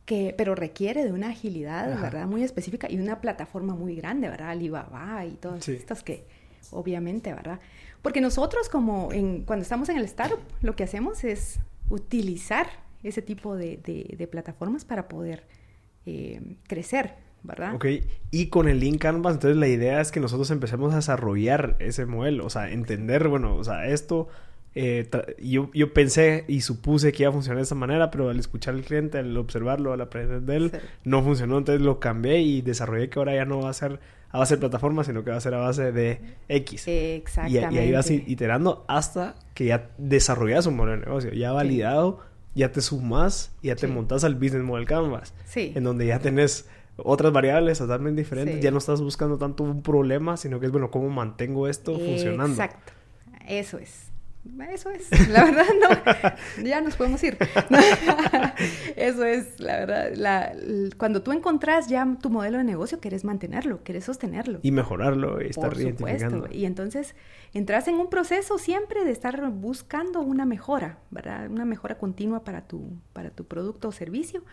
[0.06, 2.26] que, pero requiere de una agilidad, ¿verdad?
[2.26, 4.50] Muy específica y una plataforma muy grande, ¿verdad?
[4.50, 6.26] Alibaba y todas estas que,
[6.72, 7.60] obviamente, ¿verdad?
[8.02, 12.68] Porque nosotros como en, cuando estamos en el startup, lo que hacemos es utilizar
[13.04, 13.78] ese tipo de,
[14.18, 15.46] de plataformas para poder
[16.06, 17.76] eh, crecer, ¿verdad?
[17.76, 17.86] Ok,
[18.32, 22.06] y con el Lean Canvas, entonces la idea es que nosotros empecemos a desarrollar ese
[22.06, 24.28] modelo, o sea, entender, bueno, o sea, esto,
[24.76, 25.10] eh,
[25.42, 28.76] yo, yo, pensé y supuse que iba a funcionar de esa manera, pero al escuchar
[28.76, 30.72] al cliente, al observarlo, al aprender de él,
[31.04, 34.00] no funcionó, entonces lo cambié y desarrollé que ahora ya no va a ser
[34.32, 36.88] a base de plataforma, sino que va a ser a base de X.
[36.88, 37.76] Exactamente.
[37.76, 42.20] Y, ahí vas iterando hasta que ya desarrollas un modelo de negocio, ya validado,
[42.56, 45.34] ya te sumas, ya te montas al Business Model Canvas.
[45.46, 45.72] Sí.
[45.76, 48.62] En donde ya tenés otras variables totalmente diferentes.
[48.62, 52.62] Ya no estás buscando tanto un problema, sino que es, bueno, ¿cómo mantengo esto funcionando?
[52.62, 52.94] Exacto.
[53.48, 54.09] Eso es.
[54.72, 57.38] Eso es, la verdad no, ya nos podemos ir.
[58.96, 60.54] Eso es, la verdad, la,
[60.98, 64.60] cuando tú encontrás ya tu modelo de negocio, quieres mantenerlo, quieres sostenerlo.
[64.62, 66.48] Y mejorarlo y estar Por supuesto.
[66.52, 67.16] Y entonces
[67.54, 71.50] entras en un proceso siempre de estar buscando una mejora, ¿verdad?
[71.50, 74.44] Una mejora continua para tu, para tu producto o servicio.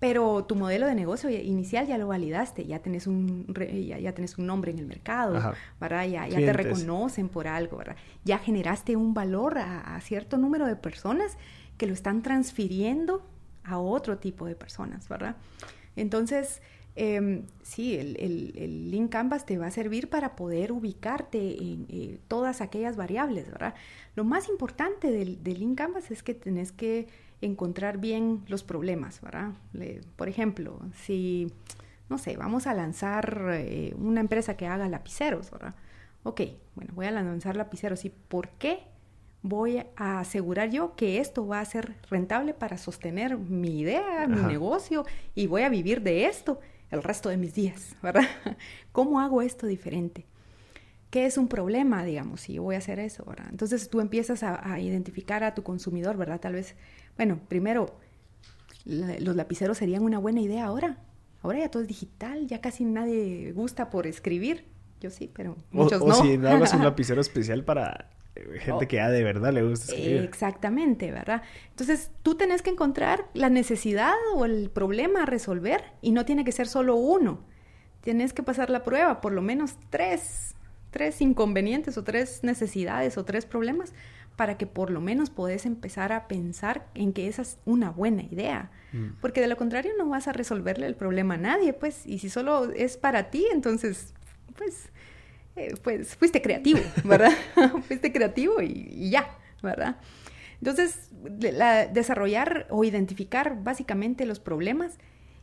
[0.00, 3.46] Pero tu modelo de negocio inicial ya lo validaste, ya tenés un,
[3.86, 6.06] ya, ya tenés un nombre en el mercado, ¿verdad?
[6.06, 7.96] Ya, ya te reconocen por algo, ¿verdad?
[8.24, 11.36] Ya generaste un valor a, cierto número de personas
[11.76, 13.22] que lo están transfiriendo
[13.62, 15.36] a otro tipo de personas, ¿verdad?
[15.96, 16.62] Entonces,
[16.96, 21.86] eh, sí, el, el, el, Link Canvas te va a servir para poder ubicarte en
[21.90, 23.74] eh, todas aquellas variables, ¿verdad?
[24.16, 27.06] Lo más importante del, del Link Canvas es que tenés que
[27.40, 29.52] encontrar bien los problemas, ¿verdad?
[30.16, 31.52] por ejemplo, si,
[32.08, 35.74] no sé, vamos a lanzar eh, una empresa que haga lapiceros, ¿verdad?
[36.22, 36.42] Ok,
[36.74, 38.04] bueno, voy a lanzar lapiceros.
[38.04, 38.80] ¿Y por qué
[39.42, 44.42] voy a asegurar yo que esto va a ser rentable para sostener mi idea, mi
[44.42, 48.28] negocio y voy a vivir de esto el resto de mis días, ¿verdad?
[48.92, 50.26] ¿Cómo hago esto diferente?
[51.10, 53.46] ¿Qué es un problema, digamos, si yo voy a hacer eso, ¿verdad?
[53.50, 56.38] Entonces tú empiezas a, a identificar a tu consumidor, ¿verdad?
[56.38, 56.76] Tal vez
[57.20, 57.94] bueno, primero,
[58.86, 60.96] los lapiceros serían una buena idea ahora.
[61.42, 64.64] Ahora ya todo es digital, ya casi nadie gusta por escribir.
[65.02, 66.18] Yo sí, pero muchos o, no.
[66.18, 69.92] O si hagas un lapicero especial para eh, gente que ya de verdad le gusta
[69.92, 70.22] escribir.
[70.22, 71.42] Exactamente, ¿verdad?
[71.68, 76.42] Entonces, tú tenés que encontrar la necesidad o el problema a resolver y no tiene
[76.46, 77.44] que ser solo uno.
[78.00, 80.54] Tienes que pasar la prueba, por lo menos tres,
[80.90, 83.92] tres inconvenientes o tres necesidades o tres problemas
[84.40, 88.22] para que por lo menos podés empezar a pensar en que esa es una buena
[88.22, 88.70] idea.
[88.94, 89.20] Mm.
[89.20, 92.30] Porque de lo contrario no vas a resolverle el problema a nadie, pues, y si
[92.30, 94.14] solo es para ti, entonces,
[94.56, 94.88] pues,
[95.56, 97.32] eh, pues fuiste creativo, ¿verdad?
[97.86, 99.28] fuiste creativo y, ya,
[99.62, 99.98] ¿verdad?
[100.58, 101.10] Entonces,
[101.92, 104.96] desarrollar o identificar básicamente los problemas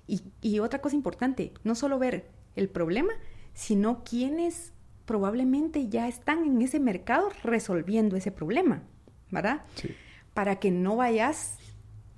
[0.07, 3.13] y, y otra cosa importante, no solo ver el problema,
[3.53, 4.73] sino quiénes
[5.07, 8.83] probablemente ya están en ese mercado resolviendo ese problema,
[9.31, 9.61] ¿verdad?
[9.75, 9.95] Sí.
[10.33, 11.57] Para que no vayas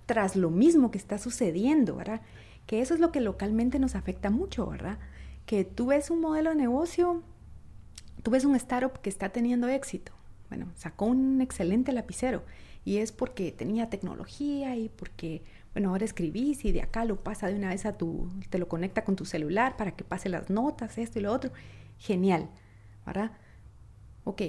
[0.08, 2.22] tras lo mismo que está sucediendo, ¿verdad?
[2.66, 4.98] Que eso es lo que localmente nos afecta mucho, ¿verdad?
[5.46, 7.22] Que tú ves un modelo de negocio,
[8.24, 10.12] tú ves un startup que está teniendo éxito.
[10.50, 12.44] Bueno, sacó un excelente lapicero
[12.84, 17.48] y es porque tenía tecnología y porque, bueno, ahora escribís y de acá lo pasa
[17.48, 20.50] de una vez a tu, te lo conecta con tu celular para que pase las
[20.50, 21.52] notas, esto y lo otro.
[22.00, 22.50] Genial.
[23.10, 23.32] ¿Verdad?
[24.24, 24.42] Ok,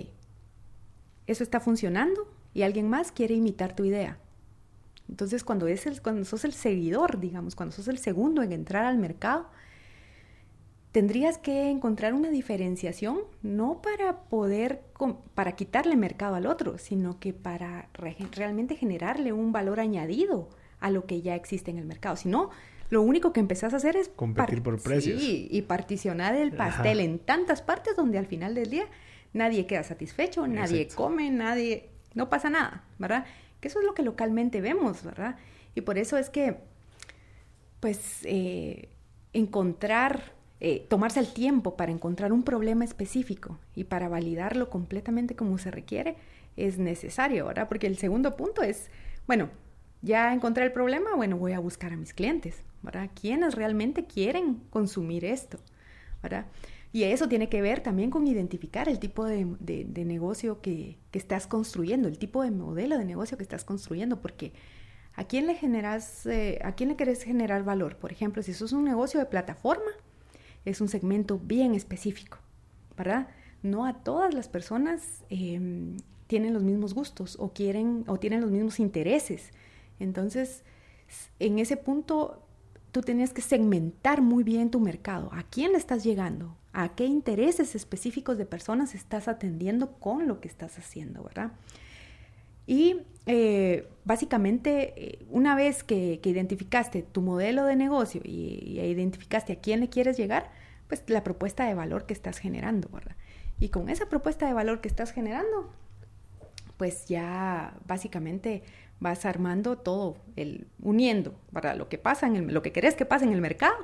[1.26, 4.18] eso está funcionando y alguien más quiere imitar tu idea.
[5.08, 8.84] Entonces, cuando, es el, cuando sos el seguidor, digamos, cuando sos el segundo en entrar
[8.84, 9.48] al mercado,
[10.92, 14.84] tendrías que encontrar una diferenciación, no para poder,
[15.34, 20.48] para quitarle mercado al otro, sino que para realmente generarle un valor añadido
[20.80, 22.16] a lo que ya existe en el mercado.
[22.16, 22.50] Si no,
[22.90, 24.08] lo único que empezás a hacer es...
[24.08, 25.20] Competir por precios.
[25.20, 28.86] Sí, y particionar el pastel en tantas partes donde al final del día
[29.32, 31.88] nadie queda satisfecho, nadie come, nadie...
[32.14, 33.24] No pasa nada, ¿verdad?
[33.60, 35.36] Que eso es lo que localmente vemos, ¿verdad?
[35.76, 36.56] Y por eso es que,
[37.78, 38.88] pues, eh,
[39.32, 45.58] encontrar, eh, tomarse el tiempo para encontrar un problema específico y para validarlo completamente como
[45.58, 46.16] se requiere
[46.56, 47.68] es necesario, ¿verdad?
[47.68, 48.90] Porque el segundo punto es,
[49.28, 49.48] bueno,
[50.02, 52.64] ya encontré el problema, bueno, voy a buscar a mis clientes.
[52.82, 53.10] ¿Verdad?
[53.18, 55.58] ¿Quiénes realmente quieren consumir esto?
[56.22, 56.46] ¿verdad?
[56.92, 59.44] Y eso tiene que ver también con identificar el tipo de,
[60.04, 64.52] negocio que, estás construyendo, el tipo de modelo de negocio que estás construyendo, porque
[65.14, 67.96] ¿a quién le generas, eh, a quién le querés generar valor?
[67.96, 69.90] Por ejemplo, si sos un negocio de plataforma,
[70.64, 72.38] es un segmento bien específico,
[72.96, 73.28] ¿verdad?
[73.62, 78.50] No a todas las personas em, tienen los mismos gustos o quieren o tienen los
[78.50, 79.52] mismos intereses.
[80.00, 80.64] Entonces,
[81.38, 82.42] en ese punto
[82.92, 85.30] tú tenías que segmentar muy bien tu mercado.
[85.32, 86.56] ¿A quién le estás llegando?
[86.72, 91.52] ¿A qué intereses específicos de personas estás atendiendo con lo que estás haciendo, verdad?
[92.66, 99.56] Y eh, básicamente, eh, una vez que, identificaste tu modelo de negocio y, identificaste a
[99.56, 100.50] quién le quieres llegar,
[100.86, 103.16] pues la propuesta de valor que estás generando, ¿verdad?
[103.58, 105.72] Y con esa propuesta de valor que estás generando,
[106.76, 108.62] pues ya básicamente
[109.00, 111.76] vas armando todo, el, uniendo, ¿verdad?
[111.76, 113.76] Lo que pasa en el, lo que querés que pase en el mercado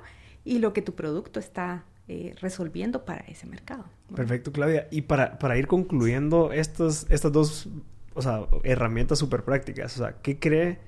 [0.44, 3.84] y lo que tu producto está eh, resolviendo para ese mercado.
[4.14, 4.86] Perfecto, Claudia.
[4.90, 7.68] Y para, para ir concluyendo estos, estas dos
[8.16, 9.94] o sea, herramientas súper prácticas.
[9.96, 10.78] O sea, ¿qué cree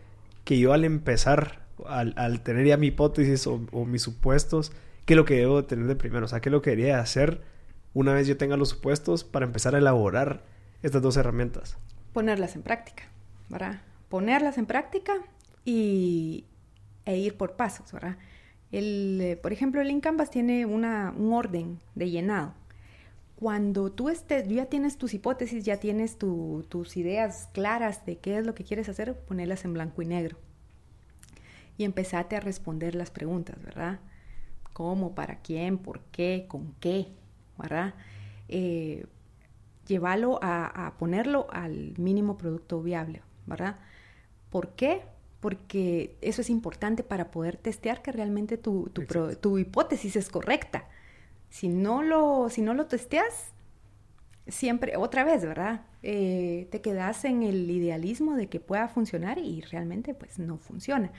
[0.45, 4.73] que yo al empezar, al, tener ya mi hipótesis o, mis supuestos,
[5.05, 6.25] qué es lo que debo tener de primero?
[6.25, 7.43] O sea, ¿qué es lo que debería hacer
[7.93, 10.43] una vez yo tenga los supuestos para empezar a elaborar
[10.83, 11.77] estas dos herramientas?
[12.15, 13.05] Ponerlas en práctica,
[13.51, 13.83] ¿verdad?
[14.09, 15.15] Ponerlas en práctica
[15.65, 16.47] y,
[17.05, 18.17] e ir por pasos, ¿verdad?
[18.73, 22.55] El, eh, por ejemplo, el Canvas tiene una, un orden de llenado
[23.39, 28.45] cuando tú estés, ya tienes tus hipótesis, ya tienes tus ideas claras de qué es
[28.45, 30.37] lo que quieres hacer, ponerlas en blanco y negro.
[31.77, 34.01] Y empezate a responder las preguntas, ¿verdad?
[34.73, 35.15] ¿Cómo?
[35.15, 35.79] ¿Para quién?
[35.79, 36.47] ¿Por qué?
[36.49, 37.13] ¿Con qué?
[37.57, 37.95] ¿Verdad?
[38.49, 39.07] Eh,
[39.87, 43.77] llévalo a, ponerlo al mínimo producto viable, ¿verdad?
[44.51, 45.03] ¿Por qué?
[45.41, 48.91] Porque eso es importante para poder testear que realmente tu,
[49.41, 50.89] tu hipótesis es correcta.
[51.51, 53.53] Si no lo, si no lo testeas,
[54.49, 55.83] siempre, otra vez, ¿verdad?
[56.03, 61.13] Eh, te quedas en el idealismo de que pueda funcionar y realmente pues no funciona.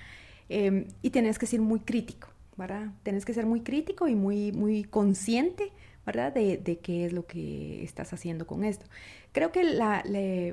[0.50, 2.92] Em, y tienes que ser muy crítico, ¿verdad?
[3.04, 5.72] Tienes que ser muy crítico y muy, muy consciente,
[6.06, 6.34] ¿verdad?
[6.34, 8.86] De, de qué es lo que estás haciendo con esto.
[9.32, 10.04] Creo que la,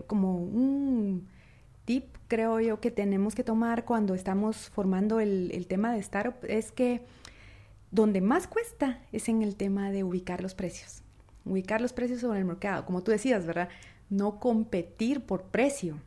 [0.07, 0.86] como un
[1.87, 6.73] tip, creo yo, que tenemos que tomar cuando estamos formando el, tema de startup es
[6.73, 7.01] que
[7.91, 11.03] donde más cuesta es en el tema de ubicar los precios.
[11.47, 12.85] Ubicar los precios sobre el mercado.
[12.85, 13.69] Como tú decías, ¿verdad?
[14.11, 15.99] No competir por precio,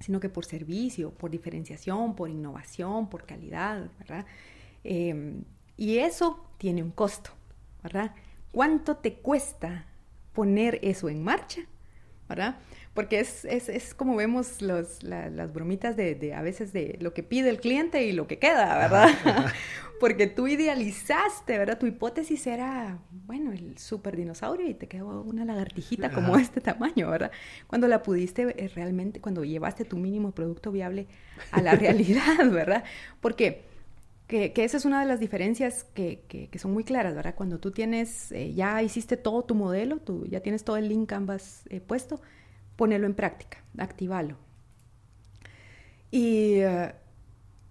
[0.00, 4.24] sino que por servicio, por diferenciación, por innovación, por calidad, ¿verdad?
[4.84, 5.44] Em,
[5.76, 7.30] y eso tiene un costo,
[7.82, 8.14] ¿verdad?
[8.52, 9.86] ¿Cuánto te cuesta
[10.32, 11.62] poner eso en marcha?
[12.34, 12.56] ¿Verdad?
[12.94, 17.14] Porque es, es, es como vemos los, las bromitas de, de, a veces de lo
[17.14, 19.52] que pide el cliente y lo que queda, ¿verdad?
[20.00, 21.78] porque tú idealizaste, ¿verdad?
[21.78, 27.08] Tu hipótesis era, bueno, el super dinosaurio y te quedó una lagartijita como este tamaño,
[27.08, 27.30] ¿verdad?
[27.68, 31.06] Cuando la pudiste eh, realmente, cuando llevaste tu mínimo producto viable
[31.52, 32.82] a la realidad, ¿verdad?
[33.20, 33.62] Porque
[34.26, 37.34] que, esa es una de las diferencias que, que, son muy claras, ¿verdad?
[37.34, 41.08] Cuando tú tienes, eh, ya hiciste todo tu modelo, tú ya tienes todo el link
[41.08, 42.20] Canvas eh, puesto,
[42.76, 44.36] ponelo en práctica, activalo.
[46.10, 46.60] Y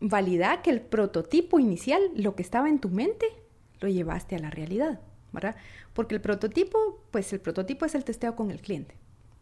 [0.04, 3.26] valida que el prototipo inicial, lo que estaba en tu mente,
[3.80, 5.00] lo llevaste a la realidad,
[5.32, 5.56] ¿verdad?
[5.94, 8.96] Porque el prototipo, pues el prototipo es el testeo con el cliente,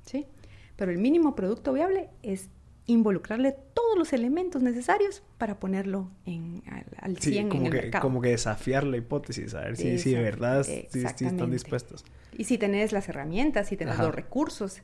[0.06, 0.28] ¿sí?
[0.76, 2.50] Pero el mínimo producto viable es
[2.88, 6.64] involucrarle todos los elementos necesarios para ponerlo en,
[6.98, 8.02] al, 100 como en el que, mercado.
[8.02, 12.04] Como que desafiar la hipótesis, a ver si, si de verdad están dispuestos.
[12.38, 14.82] Y si tenés las herramientas, si tenés los recursos,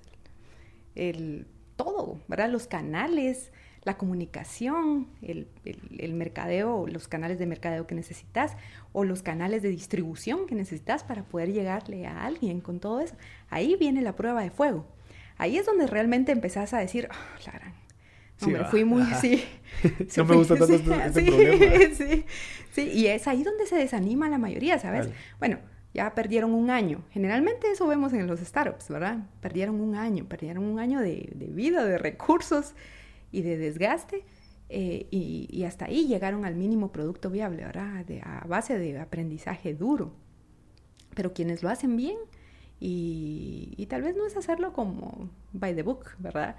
[0.96, 2.50] el, todo, ¿verdad?
[2.50, 3.52] Los canales,
[3.84, 5.48] la comunicación, el,
[6.14, 8.58] mercadeo, los canales de mercadeo que necesitas
[8.92, 13.16] o los canales de distribución que necesitas para poder llegarle a alguien con todo eso.
[13.50, 14.86] Ahí viene la prueba de fuego.
[15.38, 17.87] Ahí es donde realmente empezás a decir, oh, la gran...
[18.38, 19.04] Fui muy...
[19.20, 19.44] Sí,
[20.18, 21.76] no me gusta tanto este, este problema.
[21.96, 22.26] Sí,
[22.72, 25.10] sí, y es ahí donde se desanima la mayoría, ¿sabes?
[25.40, 25.60] Bueno,
[25.94, 27.04] ya perdieron un año.
[27.12, 29.26] Generalmente eso vemos en los startups, ¿verdad?
[29.42, 32.76] Perdieron un año, perdieron un año de, de vida, de recursos,
[33.32, 34.26] y de desgaste.
[34.70, 38.06] Eh, y, hasta ahí llegaron al mínimo producto viable, ¿verdad?
[38.06, 40.14] De, a base de aprendizaje duro.
[41.16, 42.18] Pero quienes lo hacen bien,
[42.80, 46.58] y, tal vez no es hacerlo como by the book, ¿verdad?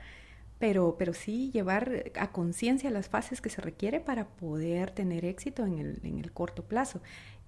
[0.59, 5.64] Pero, pero sí llevar a conciencia las fases que se requiere para poder tener éxito
[5.64, 7.00] en el, en el corto plazo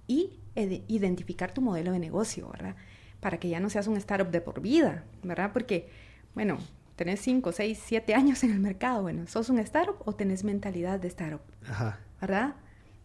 [0.06, 2.74] y identificar tu modelo de negocio, ¿verdad?
[3.20, 5.52] Para que ya no seas un startup de por vida, ¿verdad?
[5.52, 5.88] Porque,
[6.34, 6.58] bueno,
[6.96, 10.98] tenés 5, 6, 7 años en el mercado, bueno, ¿sos un startup o tenés mentalidad
[10.98, 11.42] de startup?
[11.68, 12.00] Ajá.
[12.20, 12.56] ¿Verdad?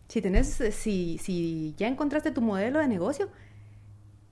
[0.08, 3.30] Si tenés, eh, si, si ya encontraste tu modelo de negocio,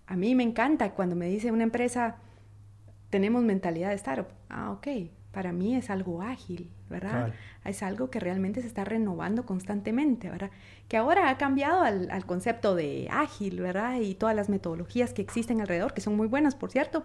[0.07, 2.17] a mí me encanta cuando me dice una empresa,
[3.09, 4.27] tenemos mentalidad de startup.
[4.49, 4.87] Ah, ok,
[5.33, 7.33] para mí es algo ágil, ¿verdad?
[7.65, 10.51] Es algo que realmente se está renovando constantemente, ¿verdad?
[10.87, 13.99] Que ahora ha cambiado al, al, concepto de ágil, ¿verdad?
[13.99, 17.03] Y todas las metodologías que existen alrededor, que son muy buenas, por cierto,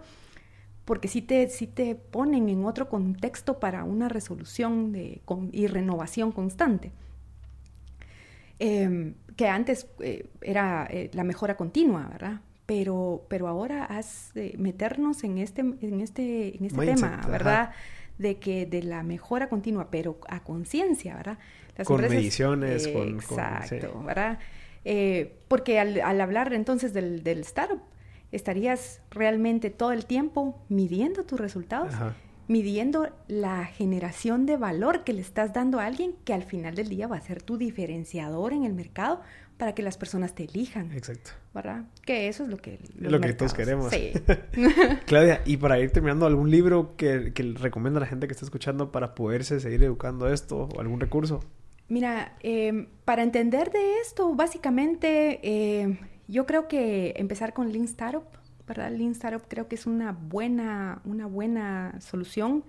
[0.85, 5.21] porque sí te, te ponen en otro contexto para una resolución de,
[5.51, 6.91] y renovación constante.
[8.59, 12.41] Em, que antes eh, era eh, la mejora continua, ¿verdad?
[12.65, 17.71] Pero, pero ahora has de meternos en este, en este, en este tema, ¿verdad?
[18.19, 21.39] De que de la mejora continua, pero a conciencia, ¿verdad?
[21.75, 23.15] Las con mediciones, con...
[23.15, 24.37] Exacto, ¿verdad?
[24.85, 27.81] Eh, porque al, hablar entonces del, del startup,
[28.31, 31.93] estarías realmente todo el tiempo midiendo tus resultados,
[32.47, 36.89] midiendo la generación de valor que le estás dando a alguien que al final del
[36.89, 39.21] día va a ser tu diferenciador en el mercado
[39.59, 40.93] para que las personas te elijan.
[40.93, 41.31] Exacto.
[41.53, 41.83] ¿Verdad?
[42.05, 42.79] Que eso es lo que...
[42.97, 43.91] Lo que todos queremos.
[43.91, 44.13] Sí.
[45.05, 48.45] Claudia, y para ir terminando, ¿algún libro que, que recomienda a la gente que está
[48.45, 51.41] escuchando para poderse seguir educando esto o algún recurso?
[51.89, 55.97] Mira, em, para entender de esto, básicamente, em,
[56.29, 58.23] yo creo que empezar con Lean Startup,
[58.65, 58.91] ¿verdad?
[58.91, 62.63] Lean Startup creo que es una buena, una buena solución.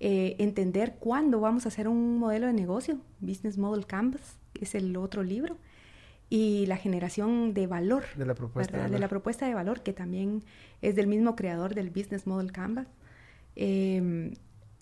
[0.00, 4.94] Eh, entender cuándo vamos a hacer un modelo de negocio, Business Model Canvas, es el
[4.98, 5.56] otro libro,
[6.28, 8.04] y la generación de valor.
[8.16, 8.92] De la propuesta de valor.
[8.92, 10.42] De la propuesta de valor, que también
[10.82, 12.88] es del mismo creador del Business Model Canvas.
[13.54, 14.32] Em,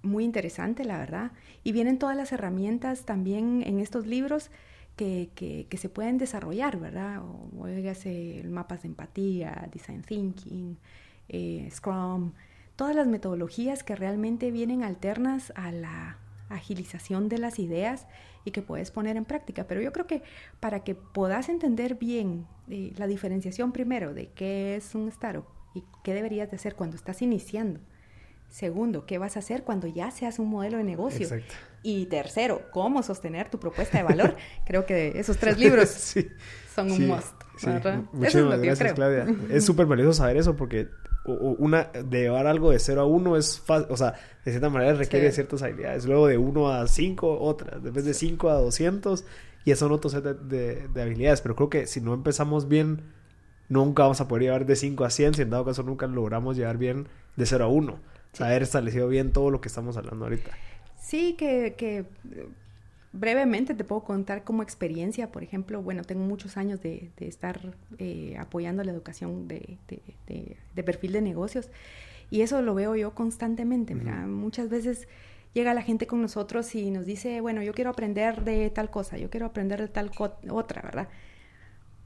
[0.02, 1.32] muy interesante, la verdad.
[1.62, 4.50] Y vienen todas las herramientas también en estos libros
[4.96, 7.22] que, que, se pueden desarrollar, ¿verdad?
[7.22, 10.78] O, el mapas de empatía, design thinking,
[11.28, 12.32] eh, Scrum,
[12.76, 16.18] todas las metodologías que realmente vienen alternas a la
[16.48, 18.06] agilización de las ideas
[18.44, 19.66] y que puedes poner en práctica.
[19.66, 20.22] Pero yo creo que
[20.60, 25.84] para que puedas entender bien eh, la diferenciación primero de qué es un startup y
[26.02, 27.80] qué deberías de hacer cuando estás iniciando,
[28.54, 31.22] Segundo, ¿qué vas a hacer cuando ya seas un modelo de negocio?
[31.22, 31.54] Exacto.
[31.82, 34.36] Y tercero, ¿cómo sostener tu propuesta de valor?
[34.64, 36.14] creo que esos tres libros
[36.72, 37.34] son un must.
[38.12, 39.26] Muchísimas gracias, Claudia.
[39.50, 40.88] Es súper valioso saber eso porque
[41.24, 44.92] una de llevar algo de 0 a 1 es fácil, o sea, de cierta manera
[44.94, 46.04] requiere ciertas habilidades.
[46.04, 47.82] Luego de 1 a 5, otras.
[47.82, 49.24] Después de 5 a 200,
[49.64, 51.40] y son otros set de, de, habilidades.
[51.40, 53.02] Pero creo que si no empezamos bien,
[53.68, 55.34] nunca vamos a poder llevar de 5 a 100.
[55.34, 59.32] Si en dado caso nunca logramos llevar bien de 0 a 1 haber establecido bien
[59.32, 60.50] todo lo que estamos hablando ahorita.
[61.00, 62.06] Sí, que, que
[63.14, 67.74] brevemente te puedo contar como experiencia, por ejemplo, bueno, tengo muchos años de, de estar
[67.98, 71.70] eh, apoyando la educación de, de, perfil de negocios
[72.28, 73.94] y eso lo veo yo constantemente.
[73.94, 75.06] Muchas veces
[75.52, 79.16] llega la gente con nosotros y nos dice, bueno, yo quiero aprender de tal cosa,
[79.16, 80.10] yo quiero aprender de tal
[80.50, 81.08] otra, ¿verdad?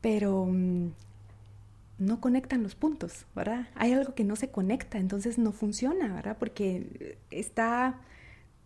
[0.02, 0.88] Pero mm,
[2.00, 3.68] no conectan los puntos, ¿verdad?
[3.76, 6.36] Hay algo que no se conecta, entonces no funciona, ¿verdad?
[6.38, 7.98] Porque está...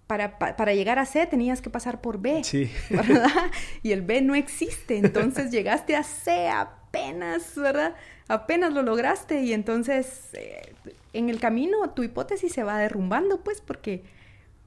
[0.06, 2.70] Para, para, llegar a C tenías que pasar por B, sí.
[2.90, 3.50] ¿verdad?
[3.82, 7.94] Y el B no existe, entonces llegaste a C apenas, ¿verdad?
[8.28, 10.74] Apenas lo lograste y entonces eh,
[11.12, 14.02] en el camino tu hipótesis se va derrumbando, pues, porque,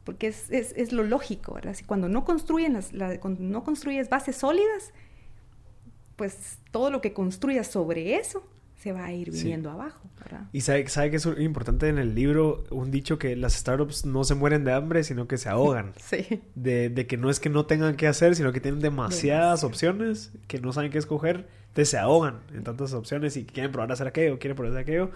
[0.04, 1.76] porque es, es, es lo lógico, ¿verdad?
[1.76, 4.94] Si cuando no, construyen las, cuando no construyes bases sólidas,
[6.16, 8.44] pues todo lo que construyas sobre eso
[8.86, 10.08] se va a ir viniendo abajo.
[10.22, 10.42] ¿verdad?
[10.54, 14.24] Y sabe, sabe, que es importante en el libro un dicho que las startups no
[14.24, 15.94] se mueren de hambre, sino que se ahogan.
[15.98, 16.44] sí.
[16.54, 20.34] De, de, que no es que no tengan que hacer, sino que tienen demasiadas opciones,
[20.48, 23.94] que no saben qué escoger, entonces se ahogan en tantas opciones y quieren probar a
[23.94, 25.10] hacer aquello, quieren probar a hacer aquello.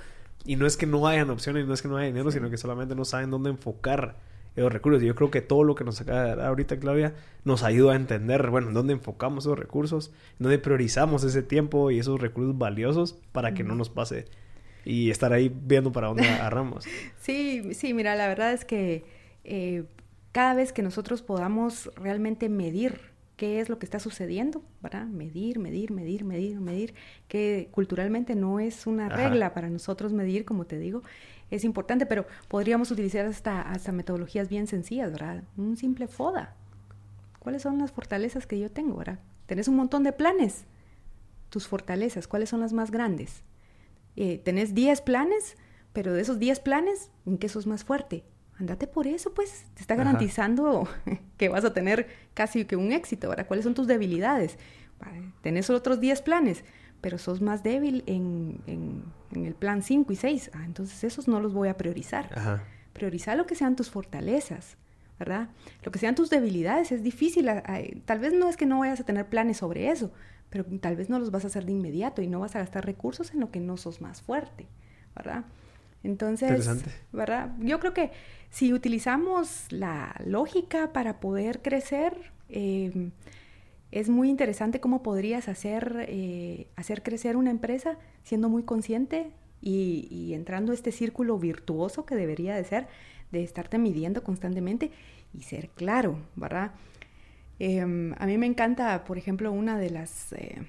[0.45, 2.57] Y no es que no hayan opciones, no es que no haya dinero, sino que
[2.57, 4.15] solamente no saben dónde enfocar
[4.59, 5.01] esos recursos.
[5.03, 7.93] Y yo creo que todo lo que nos acaba de dar ahorita Claudia nos ayuda
[7.93, 12.19] a entender, bueno, en dónde enfocamos esos recursos, en dónde priorizamos ese tiempo y esos
[12.19, 14.25] recursos valiosos para que no nos pase
[14.85, 16.85] y estar ahí viendo para dónde agarramos.
[17.19, 19.03] sí, sí, mira, la verdad es que
[19.43, 19.83] eh,
[20.31, 25.05] cada vez que nosotros podamos realmente medir qué es lo que está sucediendo, ¿verdad?
[25.05, 26.93] Medir, medir, medir, medir, medir,
[27.29, 31.03] que culturalmente no es una regla para nosotros medir, como te digo,
[31.51, 35.43] es importante, pero podríamos utilizar hasta, hasta metodologías bien sencillas, ¿verdad?
[35.57, 36.55] Un simple FODA.
[37.39, 39.19] ¿Cuáles son las fortalezas que yo tengo, verdad?
[39.45, 40.65] Tenés un montón de planes.
[41.49, 43.43] Tus fortalezas, ¿cuáles son las más grandes?
[44.15, 45.57] Eh, tenés 10 planes,
[45.93, 48.23] pero de esos 10 planes, ¿en qué sos más fuerte?
[48.59, 50.87] Andate por eso, pues te está garantizando
[51.37, 53.47] que vas a tener casi que un éxito, ¿verdad?
[53.47, 54.57] ¿Cuáles son tus debilidades?
[55.41, 56.65] Tenés otros 10 planes,
[57.01, 60.51] pero sos más débil en, en, el plan 5 y 6.
[60.53, 62.29] Ah, entonces esos no los voy a priorizar.
[62.35, 62.63] Ajá.
[62.93, 64.77] Priorizar lo que sean tus fortalezas,
[65.17, 65.49] ¿verdad?
[65.83, 67.49] Lo que sean tus debilidades es difícil.
[68.05, 70.11] tal vez no es que no vayas a tener planes sobre eso,
[70.49, 72.85] pero tal vez no los vas a hacer de inmediato y no vas a gastar
[72.85, 74.67] recursos en lo que no sos más fuerte,
[75.15, 75.45] ¿verdad?
[76.03, 76.67] Entonces,
[77.11, 77.51] ¿verdad?
[77.59, 78.11] Yo creo que
[78.49, 83.11] si utilizamos la lógica para poder crecer, eh,
[83.91, 89.31] es muy interesante cómo podrías hacer, eh, hacer crecer una empresa siendo muy consciente
[89.61, 92.87] y, entrando a este círculo virtuoso que debería de ser,
[93.31, 94.91] de estarte midiendo constantemente
[95.33, 96.71] y ser claro, ¿verdad?
[97.57, 100.61] Em, a mí me encanta, por ejemplo, una de las, eh,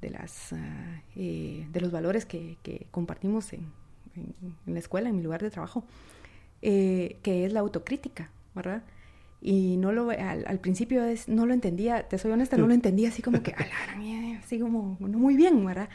[0.00, 0.54] de, las
[1.16, 2.56] eh, de los valores que,
[2.90, 3.70] compartimos en,
[4.16, 5.84] en, la escuela, en mi lugar de trabajo,
[6.60, 8.82] que es la autocrítica, ¿verdad?
[9.40, 12.74] Y no lo, al, al principio es, no lo entendía, te soy honesta, no lo
[12.74, 13.54] entendía así como que,
[14.44, 15.88] así como, no muy bien, ¿verdad?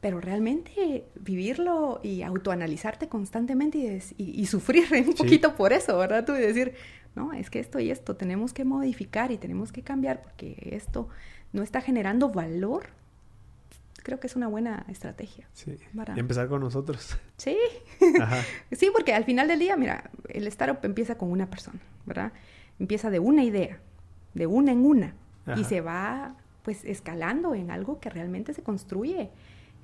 [0.00, 5.12] Pero realmente vivirlo y autoanalizarte constantemente y, des- y- y sufrir un Sí.
[5.14, 6.24] poquito por eso, ¿verdad?
[6.24, 6.74] Tú y decir,
[7.14, 11.08] no, es que esto y esto tenemos que modificar y tenemos que cambiar porque esto
[11.52, 12.88] no está generando valor.
[14.02, 15.48] Creo que es una buena estrategia.
[15.54, 15.76] Sí.
[15.94, 16.16] ¿verdad?
[16.16, 17.16] Y empezar con nosotros.
[17.36, 17.56] Sí,
[18.20, 18.42] Ajá.
[18.72, 22.32] Sí, porque al final del día, mira, el startup empieza con una persona, ¿verdad?
[22.78, 23.80] Empieza de una idea,
[24.34, 25.14] de una en una,
[25.46, 25.60] Ajá.
[25.60, 29.30] y se va pues escalando en algo que realmente se construye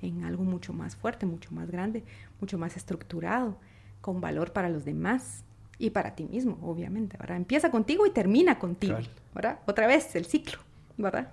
[0.01, 2.03] en algo mucho más fuerte, mucho más grande,
[2.39, 3.57] mucho más estructurado,
[4.01, 5.43] con valor para los demás
[5.77, 7.37] y para ti mismo, obviamente, ¿verdad?
[7.37, 9.09] Empieza contigo y termina contigo, Cabal.
[9.33, 9.59] ¿verdad?
[9.67, 10.59] Otra vez el ciclo,
[10.97, 11.29] ¿verdad?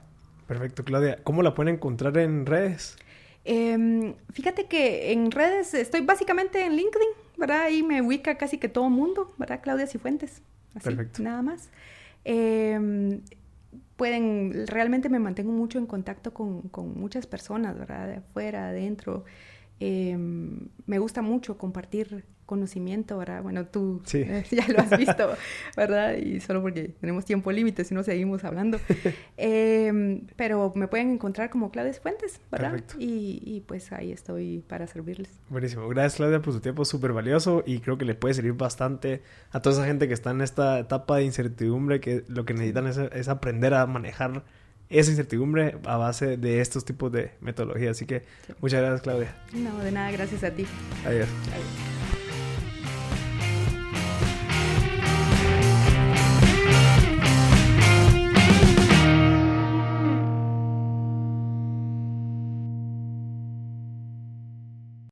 [0.47, 1.19] Perfecto, Claudia.
[1.25, 2.97] ¿Cómo la pueden encontrar en redes?
[3.45, 7.63] Em, fíjate que en redes estoy básicamente en LinkedIn, ¿verdad?
[7.63, 9.61] Ahí me ubica casi que todo mundo, ¿verdad?
[9.63, 10.43] Claudia Cifuentes.
[10.79, 11.23] Así, Perfecto.
[11.23, 11.71] Nada más.
[12.25, 13.21] Em,
[13.97, 18.07] pueden, realmente me mantengo mucho en contacto con, con muchas personas, ¿verdad?
[18.07, 19.25] De afuera, adentro.
[19.81, 23.43] Em, me gusta mucho compartir conocimiento, ¿verdad?
[23.43, 24.19] Bueno, tú Sí.
[24.27, 25.31] eh, ya lo has visto,
[25.77, 26.17] ¿verdad?
[26.17, 28.81] Y solo porque tenemos tiempo límite, si no seguimos hablando.
[29.37, 32.71] Em, pero me pueden encontrar como Claudia Fuentes, ¿verdad?
[32.73, 32.95] Perfecto.
[32.99, 35.31] Y, y pues ahí estoy para servirles.
[35.49, 35.87] Buenísimo.
[35.89, 39.23] Gracias, Claudia, por su tiempo súper valioso y creo que le puede servir bastante
[39.53, 42.87] a toda esa gente que está en esta etapa de incertidumbre, que lo que necesitan
[42.89, 44.43] es, es aprender a manejar
[44.89, 47.91] esa incertidumbre a base de estos tipos de metodologías.
[47.91, 48.55] Así que Sí.
[48.61, 49.37] muchas gracias, Claudia.
[49.53, 50.67] No, de nada, gracias a ti.
[51.05, 51.29] Adiós.
[51.53, 52.18] Adiós.